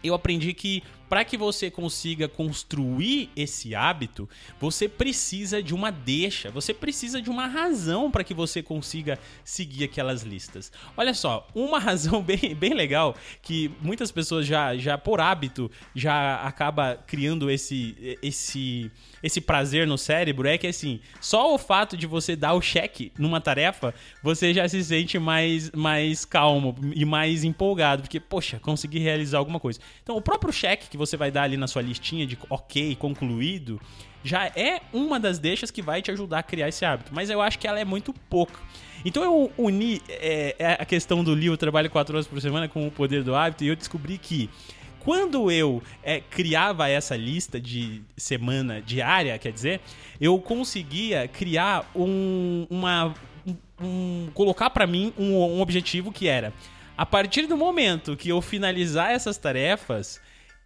eu 0.02 0.14
aprendi 0.14 0.52
que 0.52 0.82
para 1.08 1.24
que 1.24 1.36
você 1.36 1.70
consiga 1.70 2.28
construir 2.28 3.30
esse 3.34 3.74
hábito, 3.74 4.28
você 4.60 4.88
precisa 4.88 5.62
de 5.62 5.74
uma 5.74 5.90
deixa, 5.90 6.50
você 6.50 6.74
precisa 6.74 7.20
de 7.20 7.30
uma 7.30 7.46
razão 7.46 8.10
para 8.10 8.22
que 8.24 8.34
você 8.34 8.62
consiga 8.62 9.18
seguir 9.44 9.84
aquelas 9.84 10.22
listas. 10.22 10.70
Olha 10.96 11.14
só, 11.14 11.48
uma 11.54 11.78
razão 11.80 12.22
bem, 12.22 12.54
bem 12.54 12.74
legal 12.74 13.16
que 13.40 13.70
muitas 13.80 14.10
pessoas 14.12 14.46
já, 14.46 14.76
já 14.76 14.98
por 14.98 15.20
hábito 15.20 15.70
já 15.94 16.36
acaba 16.42 16.96
criando 17.06 17.50
esse, 17.50 18.18
esse, 18.22 18.90
esse 19.22 19.40
prazer 19.40 19.86
no 19.86 19.96
cérebro 19.96 20.46
é 20.46 20.58
que 20.58 20.66
assim, 20.66 21.00
só 21.20 21.54
o 21.54 21.58
fato 21.58 21.96
de 21.96 22.06
você 22.06 22.36
dar 22.36 22.54
o 22.54 22.60
cheque 22.60 23.12
numa 23.18 23.40
tarefa, 23.40 23.94
você 24.22 24.52
já 24.52 24.68
se 24.68 24.82
sente 24.84 25.18
mais, 25.18 25.70
mais 25.70 26.24
calmo 26.24 26.74
e 26.94 27.04
mais 27.04 27.44
empolgado, 27.44 28.02
porque, 28.02 28.20
poxa, 28.20 28.58
consegui 28.58 28.98
realizar 28.98 29.38
alguma 29.38 29.58
coisa. 29.58 29.80
Então, 30.02 30.16
o 30.16 30.22
próprio 30.22 30.52
cheque 30.52 30.88
que 30.88 30.96
você 30.98 31.16
vai 31.16 31.30
dar 31.30 31.44
ali 31.44 31.56
na 31.56 31.66
sua 31.66 31.80
listinha 31.80 32.26
de 32.26 32.36
ok, 32.50 32.94
concluído, 32.96 33.80
já 34.22 34.46
é 34.46 34.82
uma 34.92 35.18
das 35.18 35.38
deixas 35.38 35.70
que 35.70 35.80
vai 35.80 36.02
te 36.02 36.10
ajudar 36.10 36.40
a 36.40 36.42
criar 36.42 36.68
esse 36.68 36.84
hábito. 36.84 37.12
Mas 37.14 37.30
eu 37.30 37.40
acho 37.40 37.58
que 37.58 37.66
ela 37.66 37.80
é 37.80 37.84
muito 37.84 38.12
pouca. 38.28 38.60
Então 39.04 39.22
eu 39.22 39.52
uni 39.56 40.02
é, 40.08 40.56
é 40.58 40.72
a 40.72 40.84
questão 40.84 41.22
do 41.22 41.34
livro 41.34 41.56
Trabalho 41.56 41.88
4 41.88 42.14
horas 42.14 42.26
por 42.26 42.40
semana 42.40 42.68
com 42.68 42.86
o 42.86 42.90
poder 42.90 43.22
do 43.22 43.34
hábito 43.34 43.64
e 43.64 43.68
eu 43.68 43.76
descobri 43.76 44.18
que 44.18 44.50
quando 44.98 45.50
eu 45.50 45.80
é, 46.02 46.20
criava 46.20 46.88
essa 46.88 47.16
lista 47.16 47.60
de 47.60 48.02
semana 48.16 48.82
diária, 48.82 49.38
quer 49.38 49.52
dizer, 49.52 49.80
eu 50.20 50.38
conseguia 50.40 51.28
criar 51.28 51.88
um, 51.94 52.66
uma, 52.68 53.14
um, 53.46 53.56
um 53.80 54.30
colocar 54.34 54.68
para 54.68 54.86
mim 54.86 55.14
um, 55.16 55.32
um 55.34 55.60
objetivo 55.60 56.12
que 56.12 56.26
era 56.26 56.52
a 56.98 57.06
partir 57.06 57.46
do 57.46 57.56
momento 57.56 58.16
que 58.16 58.28
eu 58.28 58.42
finalizar 58.42 59.12
essas 59.12 59.38
tarefas, 59.38 60.20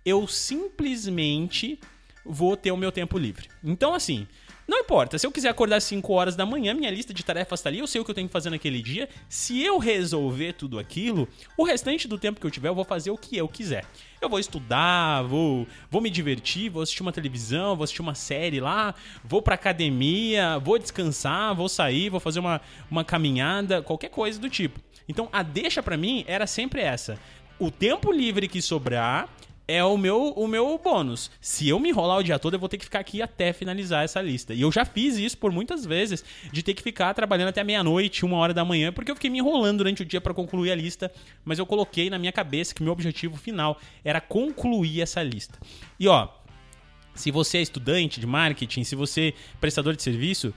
eu 0.04 0.26
simplesmente 0.26 1.78
vou 2.25 2.56
ter 2.56 2.71
o 2.71 2.76
meu 2.76 2.92
tempo 2.92 3.18
livre. 3.18 3.49
Então, 3.64 3.94
assim, 3.94 4.26
Não 4.66 4.78
importa, 4.78 5.18
se 5.18 5.26
eu 5.26 5.32
quiser 5.32 5.49
acordar 5.49 5.76
às 5.76 5.85
5 5.85 6.12
horas 6.12 6.37
da 6.37 6.47
manhã, 6.47 6.73
minha 6.73 6.90
lista 6.90 7.12
de 7.12 7.25
tarefas 7.25 7.61
tá 7.61 7.68
ali, 7.68 7.80
eu 7.80 7.87
sei 7.87 8.00
o 8.00 8.04
que 8.04 8.11
eu 8.11 8.14
tenho 8.14 8.28
que 8.28 8.32
fazer 8.32 8.49
naquele 8.49 8.80
dia. 8.80 9.09
Se 9.28 9.61
eu 9.61 9.76
resolver 9.76 10.52
tudo 10.52 10.78
aquilo, 10.78 11.28
o 11.59 11.64
restante 11.64 12.06
do 12.06 12.16
tempo 12.16 12.40
que 12.40 12.47
eu 12.47 12.50
tiver, 12.50 12.68
eu 12.68 12.75
vou 12.75 12.85
fazer 12.85 13.11
o 13.11 13.18
que 13.18 13.37
eu 13.37 13.49
quiser. 13.49 13.85
Eu 14.21 14.28
vou 14.28 14.38
estudar, 14.38 15.23
vou, 15.25 15.66
vou 15.90 16.00
me 16.00 16.09
divertir, 16.09 16.71
vou 16.71 16.82
assistir 16.82 17.02
uma 17.02 17.12
televisão, 17.12 17.75
vou 17.75 17.82
assistir 17.82 18.02
uma 18.02 18.14
série 18.14 18.61
lá, 18.61 18.94
vou 19.25 19.42
pra 19.42 19.56
academia, 19.56 20.59
vou 20.61 20.78
descansar, 20.78 21.54
vou 21.56 21.68
sair, 21.68 22.09
vou 22.09 22.21
fazer 22.21 22.38
uma, 22.38 22.61
uma 22.88 23.04
caminhada, 23.04 23.82
qualquer 23.82 24.11
coisa 24.11 24.38
do 24.38 24.49
tipo. 24.49 24.80
Então 25.09 25.28
a 25.32 25.42
deixa 25.42 25.82
para 25.82 25.97
mim 25.97 26.25
era 26.28 26.47
sempre 26.47 26.80
essa. 26.80 27.18
O 27.59 27.71
tempo 27.71 28.12
livre 28.12 28.47
que 28.47 28.62
sobrar, 28.62 29.28
é 29.66 29.83
o 29.85 29.97
meu, 29.97 30.33
o 30.37 30.47
meu 30.47 30.78
bônus. 30.83 31.31
Se 31.40 31.69
eu 31.69 31.78
me 31.78 31.88
enrolar 31.88 32.19
o 32.19 32.23
dia 32.23 32.38
todo, 32.38 32.54
eu 32.54 32.61
vou 32.61 32.69
ter 32.69 32.78
que 32.78 32.85
ficar 32.85 33.00
aqui 33.00 33.23
até 33.23 33.52
finalizar 33.52 34.04
essa 34.04 34.21
lista. 34.21 34.52
E 34.54 34.61
eu 34.61 34.73
já 34.73 34.85
fiz 34.85 35.16
isso 35.16 35.38
por 35.38 35.52
muitas 35.52 35.85
vezes, 35.85 36.25
de 36.52 36.62
ter 36.62 36.75
que 36.75 36.83
ficar 36.83 37.14
trabalhando 37.14 37.49
até 37.49 37.62
meia-noite, 37.62 38.25
uma 38.25 38.37
hora 38.37 38.52
da 38.52 38.64
manhã, 38.64 38.92
porque 38.92 39.11
eu 39.11 39.14
fiquei 39.14 39.31
me 39.31 39.38
enrolando 39.38 39.78
durante 39.78 40.02
o 40.02 40.04
dia 40.04 40.21
para 40.21 40.35
concluir 40.35 40.73
a 40.73 40.75
lista, 40.75 41.12
mas 41.45 41.59
eu 41.59 41.66
coloquei 41.66 42.11
na 42.11 42.19
minha 42.19 42.33
cabeça 42.33 42.75
que 42.75 42.83
meu 42.83 42.92
objetivo 42.92 43.37
final 43.37 43.78
era 44.04 44.21
concluir 44.21 45.00
essa 45.00 45.23
lista. 45.23 45.59
E 45.99 46.09
ó, 46.09 46.28
se 47.14 47.31
você 47.31 47.59
é 47.59 47.62
estudante 47.62 48.21
de 48.21 48.26
marketing, 48.26 48.85
se 48.85 48.97
você 48.97 49.28
é 49.28 49.59
prestador 49.61 49.95
de 49.95 50.02
serviço, 50.02 50.52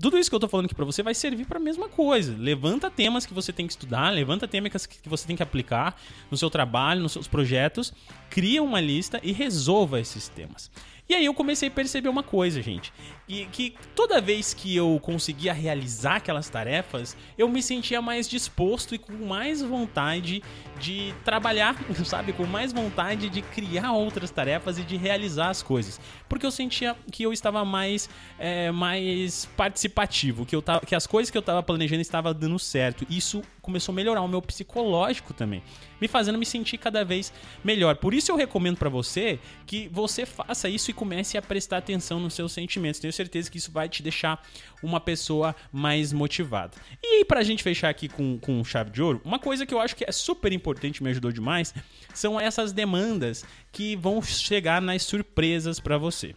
tudo 0.00 0.18
isso 0.18 0.28
que 0.28 0.36
eu 0.36 0.40
tô 0.40 0.48
falando 0.48 0.66
aqui 0.66 0.74
para 0.74 0.84
você 0.84 1.02
vai 1.02 1.14
servir 1.14 1.46
para 1.46 1.58
a 1.58 1.62
mesma 1.62 1.88
coisa. 1.88 2.36
Levanta 2.38 2.90
temas 2.90 3.24
que 3.24 3.32
você 3.32 3.52
tem 3.52 3.66
que 3.66 3.72
estudar, 3.72 4.10
levanta 4.10 4.46
temas 4.46 4.86
que 4.86 5.08
você 5.08 5.26
tem 5.26 5.36
que 5.36 5.42
aplicar 5.42 5.98
no 6.30 6.36
seu 6.36 6.50
trabalho, 6.50 7.00
nos 7.00 7.12
seus 7.12 7.26
projetos, 7.26 7.92
cria 8.28 8.62
uma 8.62 8.80
lista 8.80 9.18
e 9.22 9.32
resolva 9.32 9.98
esses 9.98 10.28
temas. 10.28 10.70
E 11.08 11.14
aí 11.14 11.24
eu 11.24 11.34
comecei 11.34 11.68
a 11.68 11.70
perceber 11.70 12.08
uma 12.08 12.22
coisa, 12.22 12.60
gente. 12.60 12.92
E 13.28 13.46
que 13.46 13.74
toda 13.94 14.20
vez 14.20 14.52
que 14.52 14.74
eu 14.74 14.98
conseguia 15.00 15.52
realizar 15.52 16.16
aquelas 16.16 16.48
tarefas, 16.48 17.16
eu 17.38 17.48
me 17.48 17.62
sentia 17.62 18.02
mais 18.02 18.28
disposto 18.28 18.94
e 18.94 18.98
com 18.98 19.12
mais 19.12 19.62
vontade 19.62 20.42
de 20.80 21.14
trabalhar, 21.24 21.76
sabe? 22.04 22.32
Com 22.32 22.44
mais 22.44 22.72
vontade 22.72 23.28
de 23.28 23.40
criar 23.40 23.92
outras 23.92 24.30
tarefas 24.30 24.78
e 24.78 24.82
de 24.82 24.96
realizar 24.96 25.50
as 25.50 25.62
coisas. 25.62 26.00
Porque 26.28 26.44
eu 26.44 26.50
sentia 26.50 26.96
que 27.12 27.22
eu 27.22 27.32
estava 27.32 27.64
mais, 27.64 28.10
é, 28.36 28.72
mais 28.72 29.46
participativo, 29.56 30.44
que, 30.44 30.56
eu 30.56 30.62
tava, 30.62 30.80
que 30.80 30.94
as 30.94 31.06
coisas 31.06 31.30
que 31.30 31.38
eu 31.38 31.40
estava 31.40 31.62
planejando 31.62 32.02
estavam 32.02 32.34
dando 32.34 32.58
certo. 32.58 33.06
Isso 33.08 33.42
começou 33.62 33.92
a 33.92 33.96
melhorar 33.96 34.22
o 34.22 34.28
meu 34.28 34.42
psicológico 34.42 35.32
também, 35.34 35.62
me 36.00 36.08
fazendo 36.08 36.38
me 36.38 36.46
sentir 36.46 36.78
cada 36.78 37.04
vez 37.04 37.32
melhor. 37.64 37.96
Por 37.96 38.14
isso 38.14 38.30
eu 38.30 38.36
recomendo 38.36 38.76
para 38.76 38.88
você 38.88 39.38
que 39.66 39.88
você 39.88 40.26
faça 40.26 40.68
isso 40.68 40.90
e 40.90 40.94
comece 40.94 41.36
a 41.36 41.42
prestar 41.42 41.78
atenção 41.78 42.20
nos 42.20 42.34
seus 42.34 42.52
sentimentos. 42.52 43.00
Tenho 43.00 43.12
certeza 43.12 43.50
que 43.50 43.58
isso 43.58 43.70
vai 43.72 43.88
te 43.88 44.02
deixar 44.02 44.44
uma 44.82 45.00
pessoa 45.00 45.54
mais 45.72 46.12
motivada. 46.12 46.76
E 47.02 47.24
pra 47.24 47.42
gente 47.42 47.62
fechar 47.62 47.88
aqui 47.88 48.08
com, 48.08 48.38
com 48.38 48.64
chave 48.64 48.90
de 48.90 49.02
ouro, 49.02 49.20
uma 49.24 49.38
coisa 49.38 49.66
que 49.66 49.74
eu 49.74 49.80
acho 49.80 49.96
que 49.96 50.04
é 50.04 50.12
super 50.12 50.52
importante, 50.52 51.02
me 51.02 51.10
ajudou 51.10 51.32
demais, 51.32 51.74
são 52.14 52.38
essas 52.40 52.72
demandas 52.72 53.44
que 53.72 53.96
vão 53.96 54.22
chegar 54.22 54.80
nas 54.80 55.02
surpresas 55.02 55.80
para 55.80 55.98
você. 55.98 56.34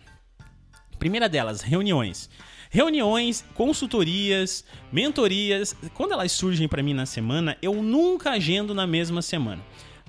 Primeira 0.98 1.30
delas, 1.30 1.62
reuniões. 1.62 2.30
Reuniões, 2.72 3.44
consultorias, 3.56 4.64
mentorias, 4.92 5.76
quando 5.96 6.12
elas 6.12 6.32
surgem 6.32 6.68
para 6.68 6.84
mim 6.84 6.94
na 6.94 7.08
semana, 7.08 7.58
eu 7.64 7.82
nunca 7.82 8.30
agendo 8.30 8.76
na 8.76 8.86
mesma 8.86 9.24
semana. 9.24 9.60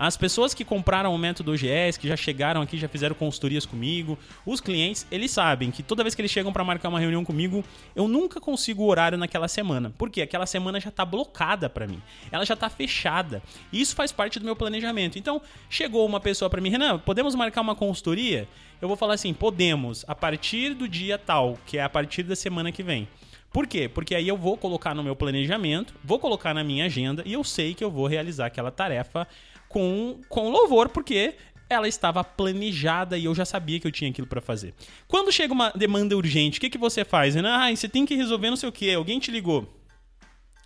As 0.01 0.17
pessoas 0.17 0.55
que 0.55 0.65
compraram 0.65 1.15
o 1.15 1.19
método 1.19 1.53
OGS, 1.53 1.99
que 1.99 2.09
já 2.09 2.17
chegaram 2.17 2.63
aqui, 2.63 2.79
já 2.79 2.89
fizeram 2.89 3.15
consultorias 3.15 3.67
comigo, 3.67 4.19
os 4.47 4.59
clientes, 4.59 5.07
eles 5.11 5.31
sabem 5.31 5.71
que 5.71 5.83
toda 5.83 6.03
vez 6.03 6.15
que 6.15 6.23
eles 6.23 6.31
chegam 6.31 6.51
para 6.55 6.65
marcar 6.65 6.89
uma 6.89 6.99
reunião 6.99 7.23
comigo, 7.23 7.63
eu 7.95 8.09
nunca 8.09 8.41
consigo 8.41 8.83
o 8.83 8.87
horário 8.87 9.19
naquela 9.19 9.47
semana. 9.47 9.93
Porque 9.99 10.23
aquela 10.23 10.47
semana 10.47 10.81
já 10.81 10.89
está 10.89 11.05
blocada 11.05 11.69
para 11.69 11.87
mim. 11.87 12.01
Ela 12.33 12.47
já 12.47 12.55
está 12.55 12.71
fechada. 12.71 13.43
E 13.71 13.79
isso 13.79 13.95
faz 13.95 14.11
parte 14.11 14.39
do 14.39 14.45
meu 14.47 14.57
planejamento. 14.57 15.19
Então, 15.19 15.43
chegou 15.69 16.07
uma 16.07 16.19
pessoa 16.19 16.49
para 16.49 16.63
mim, 16.63 16.71
Renan, 16.71 16.99
podemos 16.99 17.35
marcar 17.35 17.61
uma 17.61 17.77
consultoria? 17.77 18.49
Eu 18.81 18.89
vou 18.89 18.97
falar 18.97 19.13
assim, 19.13 19.35
podemos, 19.35 20.03
a 20.09 20.15
partir 20.15 20.73
do 20.73 20.89
dia 20.89 21.19
tal, 21.19 21.59
que 21.67 21.77
é 21.77 21.83
a 21.83 21.91
partir 21.91 22.23
da 22.23 22.35
semana 22.35 22.73
que 22.73 22.83
vem. 22.83 23.07
Por 23.53 23.67
quê? 23.67 23.89
Porque 23.89 24.15
aí 24.15 24.29
eu 24.29 24.37
vou 24.37 24.57
colocar 24.57 24.95
no 24.95 25.03
meu 25.03 25.17
planejamento, 25.17 25.93
vou 26.05 26.21
colocar 26.21 26.55
na 26.55 26.63
minha 26.63 26.85
agenda 26.85 27.23
e 27.27 27.33
eu 27.33 27.43
sei 27.43 27.75
que 27.75 27.83
eu 27.83 27.91
vou 27.91 28.07
realizar 28.07 28.47
aquela 28.47 28.71
tarefa 28.71 29.27
com, 29.71 30.21
com 30.29 30.51
louvor, 30.51 30.89
porque 30.89 31.37
ela 31.69 31.87
estava 31.87 32.25
planejada 32.25 33.17
e 33.17 33.25
eu 33.25 33.35
já 33.35 33.45
sabia 33.45 33.79
que 33.79 33.87
eu 33.87 33.93
tinha 33.93 34.11
aquilo 34.11 34.27
para 34.27 34.41
fazer. 34.41 34.75
Quando 35.07 35.31
chega 35.31 35.55
uma 35.55 35.71
demanda 35.71 36.17
urgente, 36.17 36.59
o 36.59 36.61
que, 36.61 36.69
que 36.69 36.77
você 36.77 37.05
faz? 37.05 37.37
Ah, 37.37 37.71
você 37.75 37.89
tem 37.89 38.05
que 38.05 38.17
resolver 38.17 38.51
não 38.51 38.57
sei 38.57 38.69
o 38.69 38.73
que, 38.73 38.93
alguém 38.93 39.21
te 39.21 39.31
ligou. 39.31 39.73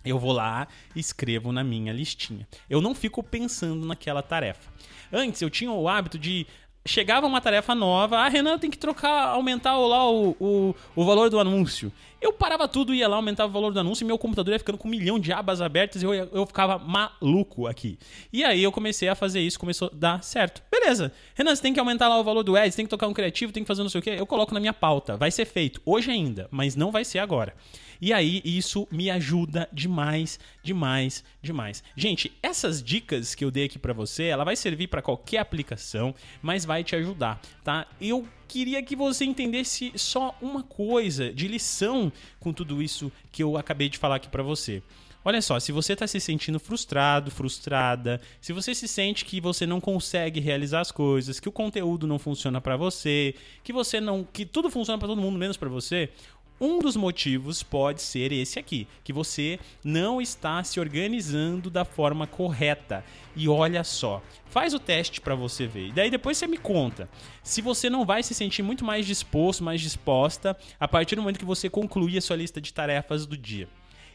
Eu 0.03 0.17
vou 0.17 0.31
lá 0.31 0.67
e 0.95 0.99
escrevo 0.99 1.51
na 1.51 1.63
minha 1.63 1.93
listinha. 1.93 2.47
Eu 2.67 2.81
não 2.81 2.95
fico 2.95 3.21
pensando 3.21 3.85
naquela 3.85 4.23
tarefa. 4.23 4.71
Antes 5.13 5.39
eu 5.41 5.49
tinha 5.51 5.71
o 5.71 5.87
hábito 5.87 6.17
de 6.17 6.47
chegava 6.85 7.25
uma 7.25 7.41
tarefa 7.41 7.73
nova, 7.73 8.19
ah, 8.19 8.27
Renan 8.27 8.59
tem 8.59 8.69
que 8.69 8.77
trocar, 8.77 9.29
aumentar 9.29 9.75
lá 9.77 10.09
o, 10.09 10.35
o, 10.39 10.75
o 10.95 11.03
valor 11.03 11.29
do 11.29 11.39
anúncio. 11.39 11.91
Eu 12.21 12.31
parava 12.31 12.67
tudo, 12.67 12.93
ia 12.93 13.07
lá, 13.07 13.17
aumentava 13.17 13.49
o 13.49 13.53
valor 13.53 13.73
do 13.73 13.79
anúncio 13.79 14.03
e 14.03 14.07
meu 14.07 14.17
computador 14.17 14.53
ia 14.53 14.59
ficando 14.59 14.77
com 14.77 14.87
um 14.87 14.91
milhão 14.91 15.19
de 15.19 15.33
abas 15.33 15.61
abertas 15.61 16.01
e 16.01 16.05
eu, 16.05 16.13
eu 16.13 16.45
ficava 16.45 16.77
maluco 16.77 17.67
aqui. 17.67 17.97
E 18.31 18.43
aí 18.43 18.63
eu 18.63 18.71
comecei 18.71 19.09
a 19.09 19.15
fazer 19.15 19.41
isso, 19.41 19.59
começou 19.59 19.89
a 19.93 19.95
dar 19.95 20.23
certo. 20.23 20.61
Beleza, 20.71 21.11
Renan, 21.33 21.55
você 21.55 21.61
tem 21.61 21.73
que 21.73 21.79
aumentar 21.79 22.07
lá 22.07 22.19
o 22.19 22.23
valor 22.23 22.43
do 22.43 22.55
ads, 22.55 22.75
tem 22.75 22.85
que 22.85 22.89
tocar 22.89 23.07
um 23.07 23.13
criativo, 23.13 23.51
tem 23.51 23.63
que 23.63 23.67
fazer 23.67 23.81
não 23.81 23.89
sei 23.89 23.99
o 23.99 24.01
quê. 24.01 24.15
Eu 24.17 24.25
coloco 24.25 24.53
na 24.53 24.59
minha 24.59 24.73
pauta, 24.73 25.17
vai 25.17 25.31
ser 25.31 25.45
feito 25.45 25.81
hoje 25.85 26.11
ainda, 26.11 26.47
mas 26.51 26.75
não 26.75 26.91
vai 26.91 27.03
ser 27.03 27.19
agora. 27.19 27.53
E 28.01 28.13
aí 28.13 28.41
isso 28.43 28.87
me 28.91 29.09
ajuda 29.09 29.69
demais, 29.71 30.39
demais, 30.63 31.23
demais. 31.41 31.83
Gente, 31.95 32.31
essas 32.41 32.81
dicas 32.81 33.35
que 33.35 33.43
eu 33.43 33.51
dei 33.51 33.65
aqui 33.65 33.79
para 33.79 33.93
você, 33.93 34.25
ela 34.25 34.43
vai 34.43 34.55
servir 34.55 34.87
para 34.87 35.01
qualquer 35.01 35.39
aplicação, 35.39 36.13
mas 36.41 36.65
vai 36.65 36.83
te 36.83 36.95
ajudar, 36.95 37.41
tá? 37.63 37.87
Eu 37.99 38.27
queria 38.47 38.81
que 38.83 38.95
você 38.95 39.25
entendesse 39.25 39.91
só 39.95 40.37
uma 40.41 40.63
coisa 40.63 41.33
de 41.33 41.47
lição 41.47 42.11
com 42.39 42.53
tudo 42.53 42.81
isso 42.81 43.11
que 43.31 43.43
eu 43.43 43.57
acabei 43.57 43.89
de 43.89 43.97
falar 43.97 44.15
aqui 44.15 44.29
para 44.29 44.43
você. 44.43 44.81
Olha 45.27 45.41
só, 45.41 45.59
se 45.59 45.71
você 45.71 45.93
está 45.93 46.05
se 46.05 46.19
sentindo 46.19 46.59
frustrado, 46.59 47.31
frustrada, 47.31 48.21
se 48.39 48.53
você 48.53 48.75
se 48.75 48.87
sente 48.87 49.25
que 49.25 49.41
você 49.41 49.65
não 49.65 49.81
consegue 49.81 50.39
realizar 50.39 50.81
as 50.81 50.91
coisas, 50.91 51.39
que 51.39 51.49
o 51.49 51.51
conteúdo 51.51 52.05
não 52.05 52.19
funciona 52.19 52.61
para 52.61 52.77
você, 52.77 53.33
que 53.63 53.73
você 53.73 53.99
não, 53.99 54.23
que 54.23 54.45
tudo 54.45 54.69
funciona 54.69 54.99
para 54.99 55.07
todo 55.07 55.19
mundo 55.19 55.39
menos 55.39 55.57
para 55.57 55.67
você, 55.67 56.11
um 56.59 56.79
dos 56.79 56.95
motivos 56.95 57.61
pode 57.61 58.01
ser 58.01 58.31
esse 58.31 58.57
aqui, 58.57 58.87
que 59.03 59.11
você 59.11 59.59
não 59.83 60.21
está 60.21 60.63
se 60.63 60.79
organizando 60.79 61.69
da 61.69 61.83
forma 61.83 62.25
correta. 62.25 63.03
E 63.35 63.49
olha 63.49 63.83
só, 63.83 64.21
faz 64.45 64.73
o 64.73 64.79
teste 64.79 65.19
para 65.19 65.35
você 65.35 65.67
ver. 65.67 65.87
E 65.87 65.91
daí 65.91 66.09
depois 66.09 66.37
você 66.37 66.47
me 66.47 66.57
conta 66.57 67.09
se 67.43 67.61
você 67.61 67.89
não 67.89 68.05
vai 68.05 68.23
se 68.23 68.33
sentir 68.33 68.63
muito 68.63 68.85
mais 68.85 69.05
disposto, 69.05 69.63
mais 69.63 69.81
disposta 69.81 70.57
a 70.79 70.87
partir 70.87 71.15
do 71.15 71.21
momento 71.21 71.39
que 71.39 71.45
você 71.45 71.69
concluir 71.69 72.17
a 72.17 72.21
sua 72.21 72.37
lista 72.37 72.61
de 72.61 72.73
tarefas 72.73 73.25
do 73.25 73.37
dia. 73.37 73.67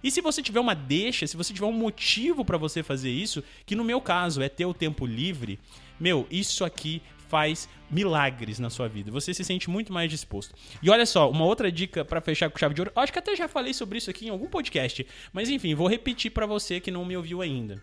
E 0.03 0.11
se 0.11 0.23
você 0.23 0.43
tiver 0.43 0.61
uma 0.61 0.75
deixa, 0.75 1.27
se 1.27 1.37
você 1.37 1.53
tiver 1.53 1.67
um 1.67 1.73
motivo 1.73 2.43
para 2.43 2.57
você 2.57 2.83
fazer 2.83 3.11
isso, 3.11 3.45
que 3.67 3.77
no 3.77 3.85
meu 3.85 4.01
caso 4.01 4.41
é 4.41 4.49
ter 4.49 4.65
o 4.65 4.73
tempo 4.73 5.05
livre, 5.05 5.59
meu, 5.99 6.27
isso 6.31 6.65
aqui 6.65 7.03
faz 7.31 7.69
milagres 7.89 8.59
na 8.59 8.69
sua 8.69 8.89
vida. 8.89 9.11
Você 9.13 9.33
se 9.33 9.45
sente 9.45 9.71
muito 9.71 9.93
mais 9.93 10.11
disposto. 10.11 10.53
E 10.83 10.91
olha 10.91 11.07
só, 11.07 11.31
uma 11.31 11.45
outra 11.45 11.71
dica 11.71 12.05
para 12.05 12.21
fechar 12.21 12.51
com 12.51 12.59
chave 12.59 12.75
de 12.75 12.81
ouro. 12.81 12.93
Acho 12.97 13.13
que 13.13 13.19
até 13.21 13.37
já 13.37 13.47
falei 13.47 13.73
sobre 13.73 13.99
isso 13.99 14.11
aqui 14.11 14.27
em 14.27 14.31
algum 14.31 14.49
podcast, 14.49 15.07
mas 15.33 15.49
enfim, 15.49 15.75
vou 15.75 15.87
repetir 15.87 16.33
para 16.33 16.45
você 16.45 16.81
que 16.81 16.91
não 16.91 17.05
me 17.05 17.17
ouviu 17.17 17.41
ainda. 17.41 17.81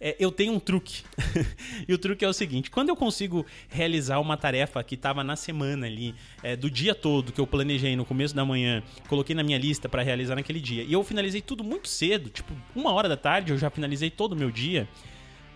É, 0.00 0.14
eu 0.18 0.30
tenho 0.30 0.52
um 0.52 0.60
truque. 0.60 1.04
e 1.88 1.94
o 1.94 1.98
truque 1.98 2.24
é 2.24 2.28
o 2.28 2.32
seguinte: 2.32 2.70
quando 2.70 2.90
eu 2.90 2.96
consigo 2.96 3.46
realizar 3.68 4.18
uma 4.18 4.36
tarefa 4.36 4.82
que 4.82 4.94
estava 4.94 5.24
na 5.24 5.36
semana 5.36 5.86
ali, 5.86 6.14
é, 6.42 6.54
do 6.54 6.70
dia 6.70 6.94
todo, 6.94 7.32
que 7.32 7.40
eu 7.40 7.46
planejei 7.46 7.96
no 7.96 8.04
começo 8.04 8.34
da 8.34 8.44
manhã, 8.44 8.82
coloquei 9.08 9.34
na 9.34 9.42
minha 9.42 9.56
lista 9.56 9.88
para 9.88 10.02
realizar 10.02 10.34
naquele 10.34 10.60
dia, 10.60 10.82
e 10.82 10.92
eu 10.92 11.02
finalizei 11.02 11.40
tudo 11.40 11.64
muito 11.64 11.88
cedo, 11.88 12.28
tipo 12.28 12.52
uma 12.74 12.92
hora 12.92 13.08
da 13.08 13.16
tarde, 13.16 13.52
eu 13.52 13.58
já 13.58 13.70
finalizei 13.70 14.10
todo 14.10 14.32
o 14.32 14.36
meu 14.36 14.50
dia. 14.50 14.86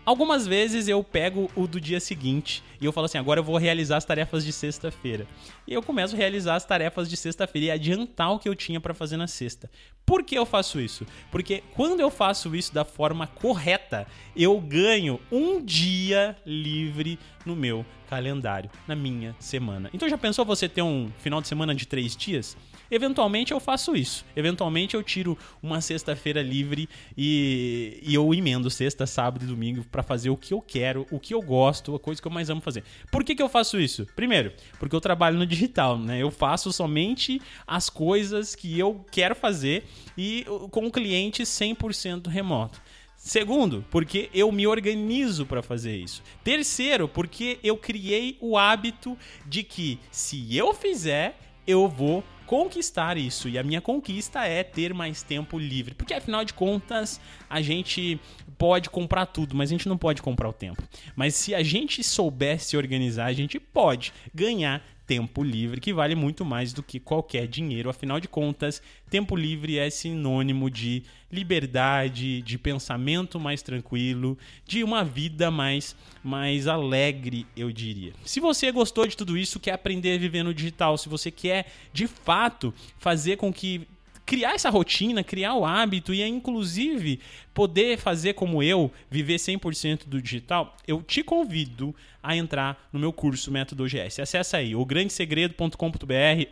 Algumas 0.04 0.47
vezes 0.47 0.88
eu 0.88 1.04
pego 1.04 1.50
o 1.54 1.66
do 1.66 1.80
dia 1.80 2.00
seguinte 2.00 2.62
e 2.80 2.85
eu 2.85 2.92
falo 2.92 3.04
assim: 3.04 3.19
agora 3.19 3.40
eu 3.40 3.45
vou 3.45 3.57
realizar 3.57 3.99
as 3.99 4.04
tarefas 4.04 4.45
de 4.45 4.52
sexta-feira. 4.52 5.26
E 5.66 5.75
eu 5.75 5.83
começo 5.83 6.14
a 6.14 6.19
realizar 6.19 6.57
as 6.57 6.64
tarefas 6.64 7.09
de 7.09 7.16
sexta-feira 7.16 7.66
e 7.66 7.71
adiantar 7.71 8.33
o 8.33 8.38
que 8.38 8.49
eu 8.49 8.54
tinha 8.54 8.80
para 8.80 8.95
fazer 8.95 9.16
na 9.16 9.26
sexta. 9.26 9.71
Por 10.07 10.25
que 10.25 10.35
eu 10.35 10.47
faço 10.47 10.80
isso? 10.80 11.07
Porque 11.30 11.62
quando 11.75 12.00
eu 12.00 12.11
faço 12.11 12.57
isso 12.57 12.75
da 12.75 12.85
forma 12.85 13.26
correta, 13.26 14.07
eu 14.35 14.59
ganho 14.59 15.21
um 15.30 15.62
dia 15.62 16.37
livre 16.45 17.19
no 17.45 17.54
meu 17.54 17.85
calendário, 18.11 18.69
na 18.88 18.97
minha 18.97 19.37
semana. 19.38 19.88
Então 19.95 20.09
já 20.09 20.19
pensou 20.19 20.45
você 20.45 20.69
ter 20.69 20.83
um 20.83 21.09
final 21.19 21.40
de 21.40 21.47
semana 21.47 21.73
de 21.73 21.87
três 21.87 22.17
dias? 22.17 22.57
Eventualmente 22.90 23.52
eu 23.52 23.61
faço 23.61 23.95
isso. 23.95 24.25
Eventualmente 24.35 24.97
eu 24.97 25.02
tiro 25.02 25.38
uma 25.62 25.81
sexta-feira 25.81 26.43
livre 26.43 26.88
e, 27.17 28.00
e 28.02 28.12
eu 28.12 28.35
emendo 28.35 28.69
sexta, 28.69 29.07
sábado 29.07 29.45
e 29.45 29.47
domingo 29.47 29.85
para 29.85 30.02
fazer 30.02 30.29
o 30.29 30.37
que 30.37 30.52
eu 30.52 30.61
quero, 30.61 31.07
o 31.09 31.21
que 31.21 31.33
eu 31.33 31.40
gosto, 31.40 31.95
a 31.95 32.00
coisa 32.00 32.21
que 32.21 32.26
eu 32.26 32.33
mais 32.33 32.50
amo 32.50 32.61
fazer. 32.61 32.83
Por 33.12 33.23
que, 33.23 33.37
que 33.37 33.43
eu 33.43 33.49
faço 33.49 33.79
isso? 33.79 34.05
Primeiro, 34.17 34.52
porque 34.81 34.97
eu 34.97 35.00
trabalho 35.00 35.38
no 35.38 35.47
digital, 35.47 35.97
né? 35.97 36.21
Eu 36.21 36.33
faço 36.33 36.73
somente 36.73 37.40
as 37.64 37.88
coisas 37.88 38.57
que 38.57 38.76
eu 38.76 39.05
quero 39.12 39.37
fazer 39.37 39.85
e 40.19 40.45
com 40.73 40.85
o 40.85 40.90
cliente 40.90 41.45
100% 41.45 42.26
remoto. 42.26 42.83
Segundo, 43.23 43.85
porque 43.91 44.31
eu 44.33 44.50
me 44.50 44.67
organizo 44.67 45.45
para 45.45 45.62
fazer 45.62 45.95
isso. 45.95 46.23
Terceiro, 46.43 47.07
porque 47.07 47.59
eu 47.62 47.77
criei 47.77 48.39
o 48.41 48.57
hábito 48.57 49.17
de 49.47 49.62
que 49.62 50.00
se 50.11 50.57
eu 50.57 50.73
fizer, 50.73 51.39
eu 51.67 51.87
vou 51.87 52.25
conquistar 52.47 53.19
isso. 53.19 53.47
E 53.47 53.59
a 53.59 53.62
minha 53.62 53.81
conquista 53.83 54.47
é 54.47 54.65
ter 54.65 54.95
mais 54.95 55.23
tempo 55.23 55.59
livre. 55.59 55.95
Porque 55.95 56.15
afinal 56.15 56.47
de 56.47 56.55
contas, 56.55 57.21
a 57.49 57.61
gente 57.61 58.19
pode 58.57 58.89
comprar 58.89 59.27
tudo, 59.27 59.55
mas 59.55 59.69
a 59.69 59.75
gente 59.75 59.89
não 59.89 59.99
pode 59.99 60.23
comprar 60.23 60.49
o 60.49 60.53
tempo. 60.53 60.83
Mas 61.15 61.35
se 61.35 61.55
a 61.55 61.62
gente 61.62 62.03
souber 62.03 62.59
se 62.59 62.75
organizar, 62.75 63.27
a 63.27 63.35
gente 63.35 63.61
pode 63.61 64.15
ganhar 64.35 64.83
tempo 65.11 65.43
livre, 65.43 65.81
que 65.81 65.93
vale 65.93 66.14
muito 66.14 66.45
mais 66.45 66.73
do 66.73 66.85
que 66.85 67.00
qualquer 67.00 67.49
dinheiro. 67.49 67.90
Afinal 67.90 68.21
de 68.21 68.29
contas, 68.29 68.81
tempo 69.11 69.35
livre 69.35 69.76
é 69.76 69.90
sinônimo 69.90 70.71
de 70.71 71.02
liberdade, 71.33 72.40
de 72.43 72.57
pensamento 72.57 73.40
mais 73.40 73.61
tranquilo, 73.61 74.38
de 74.64 74.85
uma 74.85 75.02
vida 75.02 75.50
mais, 75.50 75.97
mais 76.23 76.69
alegre, 76.69 77.45
eu 77.57 77.73
diria. 77.73 78.12
Se 78.25 78.38
você 78.38 78.71
gostou 78.71 79.05
de 79.05 79.17
tudo 79.17 79.37
isso, 79.37 79.59
quer 79.59 79.73
aprender 79.73 80.14
a 80.14 80.19
viver 80.19 80.45
no 80.45 80.55
digital, 80.55 80.97
se 80.97 81.09
você 81.09 81.29
quer 81.29 81.67
de 81.93 82.07
fato 82.07 82.73
fazer 82.97 83.37
com 83.37 83.52
que 83.52 83.88
criar 84.30 84.54
essa 84.54 84.70
rotina, 84.70 85.25
criar 85.25 85.54
o 85.54 85.66
hábito 85.66 86.14
e 86.14 86.22
inclusive 86.22 87.18
poder 87.52 87.99
fazer 87.99 88.34
como 88.34 88.62
eu, 88.62 88.88
viver 89.10 89.34
100% 89.34 90.06
do 90.06 90.22
digital, 90.22 90.76
eu 90.87 91.02
te 91.02 91.25
convido 91.25 91.92
a 92.22 92.37
entrar 92.37 92.88
no 92.92 93.00
meu 93.00 93.12
curso 93.12 93.50
Método 93.50 93.82
OGS. 93.82 94.20
Acesse 94.20 94.54
aí 94.54 94.76
o 94.76 94.84
grandesegredo.com.br 94.84 95.75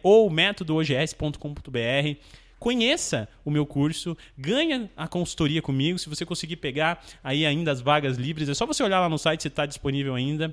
ou 0.02 0.28
métodoogs.com.br. 0.28 2.20
Conheça 2.58 3.28
o 3.44 3.50
meu 3.52 3.64
curso, 3.64 4.18
ganha 4.36 4.90
a 4.96 5.06
consultoria 5.06 5.62
comigo. 5.62 6.00
Se 6.00 6.08
você 6.08 6.26
conseguir 6.26 6.56
pegar 6.56 7.06
aí 7.22 7.46
ainda 7.46 7.70
as 7.70 7.80
vagas 7.80 8.16
livres, 8.16 8.48
é 8.48 8.54
só 8.54 8.66
você 8.66 8.82
olhar 8.82 8.98
lá 8.98 9.08
no 9.08 9.18
site 9.18 9.42
se 9.42 9.48
está 9.48 9.64
disponível 9.64 10.16
ainda. 10.16 10.52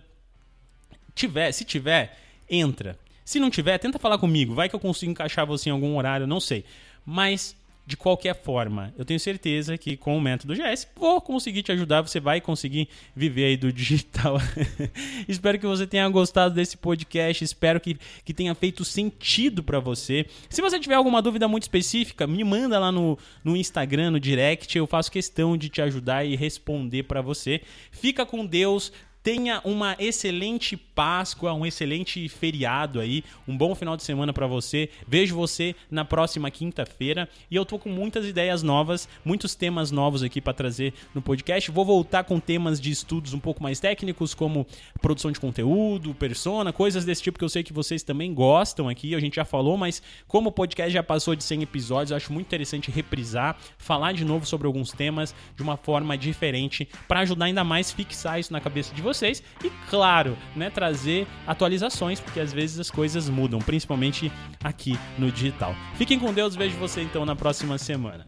Tiver, 1.16 1.52
se 1.52 1.66
tiver, 1.66 2.20
entra. 2.48 3.00
Se 3.26 3.40
não 3.40 3.50
tiver, 3.50 3.80
tenta 3.80 3.98
falar 3.98 4.20
comigo. 4.20 4.54
Vai 4.54 4.70
que 4.70 4.76
eu 4.76 4.80
consigo 4.80 5.12
encaixar 5.12 5.48
você 5.48 5.70
em 5.70 5.72
algum 5.72 5.98
horário, 5.98 6.28
não 6.28 6.40
sei. 6.40 6.64
Mas 7.06 7.56
de 7.88 7.96
qualquer 7.96 8.34
forma, 8.34 8.92
eu 8.98 9.06
tenho 9.06 9.20
certeza 9.20 9.78
que 9.78 9.96
com 9.96 10.18
o 10.18 10.22
método 10.22 10.56
GS 10.56 10.88
vou 10.96 11.22
conseguir 11.22 11.62
te 11.62 11.72
ajudar, 11.72 12.02
você 12.02 12.20
vai 12.20 12.42
conseguir 12.42 12.90
viver 13.16 13.46
aí 13.46 13.58
do 13.58 13.72
digital. 13.72 14.38
espero 15.28 15.60
que 15.60 15.68
você 15.68 15.86
tenha 15.86 16.10
gostado 16.10 16.56
desse 16.56 16.78
podcast, 16.78 17.44
espero 17.44 17.80
que, 17.80 17.96
que 18.24 18.34
tenha 18.34 18.56
feito 18.56 18.84
sentido 18.84 19.62
para 19.62 19.80
você. 19.80 20.26
Se 20.50 20.62
você 20.62 20.80
tiver 20.80 20.96
alguma 20.96 21.22
dúvida 21.22 21.48
muito 21.48 21.64
específica, 21.64 22.26
me 22.26 22.44
manda 22.44 22.80
lá 22.80 22.92
no, 22.92 23.20
no 23.44 23.56
Instagram, 23.56 24.12
no 24.12 24.20
direct, 24.20 24.76
eu 24.76 24.88
faço 24.88 25.12
questão 25.12 25.56
de 25.56 25.70
te 25.70 25.80
ajudar 25.80 26.26
e 26.26 26.36
responder 26.36 27.04
para 27.04 27.22
você. 27.22 27.62
Fica 27.92 28.26
com 28.26 28.44
Deus, 28.44 28.92
Tenha 29.26 29.60
uma 29.64 29.96
excelente 29.98 30.78
Páscoa, 30.78 31.52
um 31.52 31.66
excelente 31.66 32.30
feriado 32.30 33.02
aí, 33.02 33.22
um 33.46 33.58
bom 33.58 33.76
final 33.76 33.98
de 33.98 34.04
semana 34.04 34.32
para 34.32 34.46
você. 34.46 34.88
Vejo 35.06 35.36
você 35.36 35.76
na 35.90 36.06
próxima 36.06 36.50
quinta-feira 36.52 37.28
e 37.50 37.56
eu 37.56 37.66
tô 37.66 37.80
com 37.80 37.90
muitas 37.90 38.26
ideias 38.26 38.62
novas, 38.62 39.10
muitos 39.26 39.56
temas 39.56 39.92
novos 39.92 40.22
aqui 40.22 40.40
para 40.40 40.54
trazer 40.54 40.94
no 41.14 41.24
podcast. 41.24 41.70
Vou 41.72 41.84
voltar 41.84 42.24
com 42.24 42.40
temas 42.40 42.80
de 42.80 42.92
estudos 42.92 43.34
um 43.34 43.40
pouco 43.40 43.64
mais 43.64 43.80
técnicos, 43.80 44.36
como 44.36 44.66
produção 45.02 45.32
de 45.32 45.40
conteúdo, 45.40 46.14
persona, 46.14 46.72
coisas 46.72 47.04
desse 47.04 47.24
tipo 47.24 47.40
que 47.40 47.44
eu 47.44 47.50
sei 47.50 47.64
que 47.64 47.74
vocês 47.74 48.04
também 48.04 48.32
gostam 48.32 48.88
aqui. 48.88 49.16
A 49.16 49.20
gente 49.20 49.38
já 49.38 49.44
falou, 49.44 49.76
mas 49.76 50.04
como 50.28 50.50
o 50.50 50.52
podcast 50.52 50.94
já 50.94 51.04
passou 51.04 51.36
de 51.36 51.44
100 51.44 51.64
episódios, 51.64 52.12
acho 52.12 52.32
muito 52.32 52.46
interessante 52.46 52.92
reprisar, 52.92 53.58
falar 53.80 54.12
de 54.14 54.24
novo 54.24 54.46
sobre 54.46 54.68
alguns 54.68 54.92
temas 54.92 55.34
de 55.58 55.64
uma 55.64 55.76
forma 55.76 56.16
diferente 56.16 56.88
para 57.08 57.22
ajudar 57.22 57.46
ainda 57.46 57.64
mais 57.64 57.92
fixar 57.92 58.40
isso 58.40 58.54
na 58.54 58.62
cabeça 58.62 58.94
de 58.94 59.02
vocês 59.02 59.15
vocês 59.16 59.42
e, 59.64 59.70
claro, 59.90 60.38
né, 60.56 60.70
trazer 60.70 61.28
atualizações, 61.48 62.20
porque 62.20 62.40
às 62.40 62.52
vezes 62.52 62.80
as 62.80 62.92
coisas 62.92 63.30
mudam, 63.30 63.60
principalmente 63.60 64.32
aqui 64.64 64.98
no 65.18 65.32
digital. 65.32 65.76
Fiquem 65.96 66.20
com 66.20 66.34
Deus, 66.34 66.56
vejo 66.56 66.78
você 66.78 67.02
então 67.02 67.26
na 67.26 67.36
próxima 67.36 67.78
semana. 67.78 68.26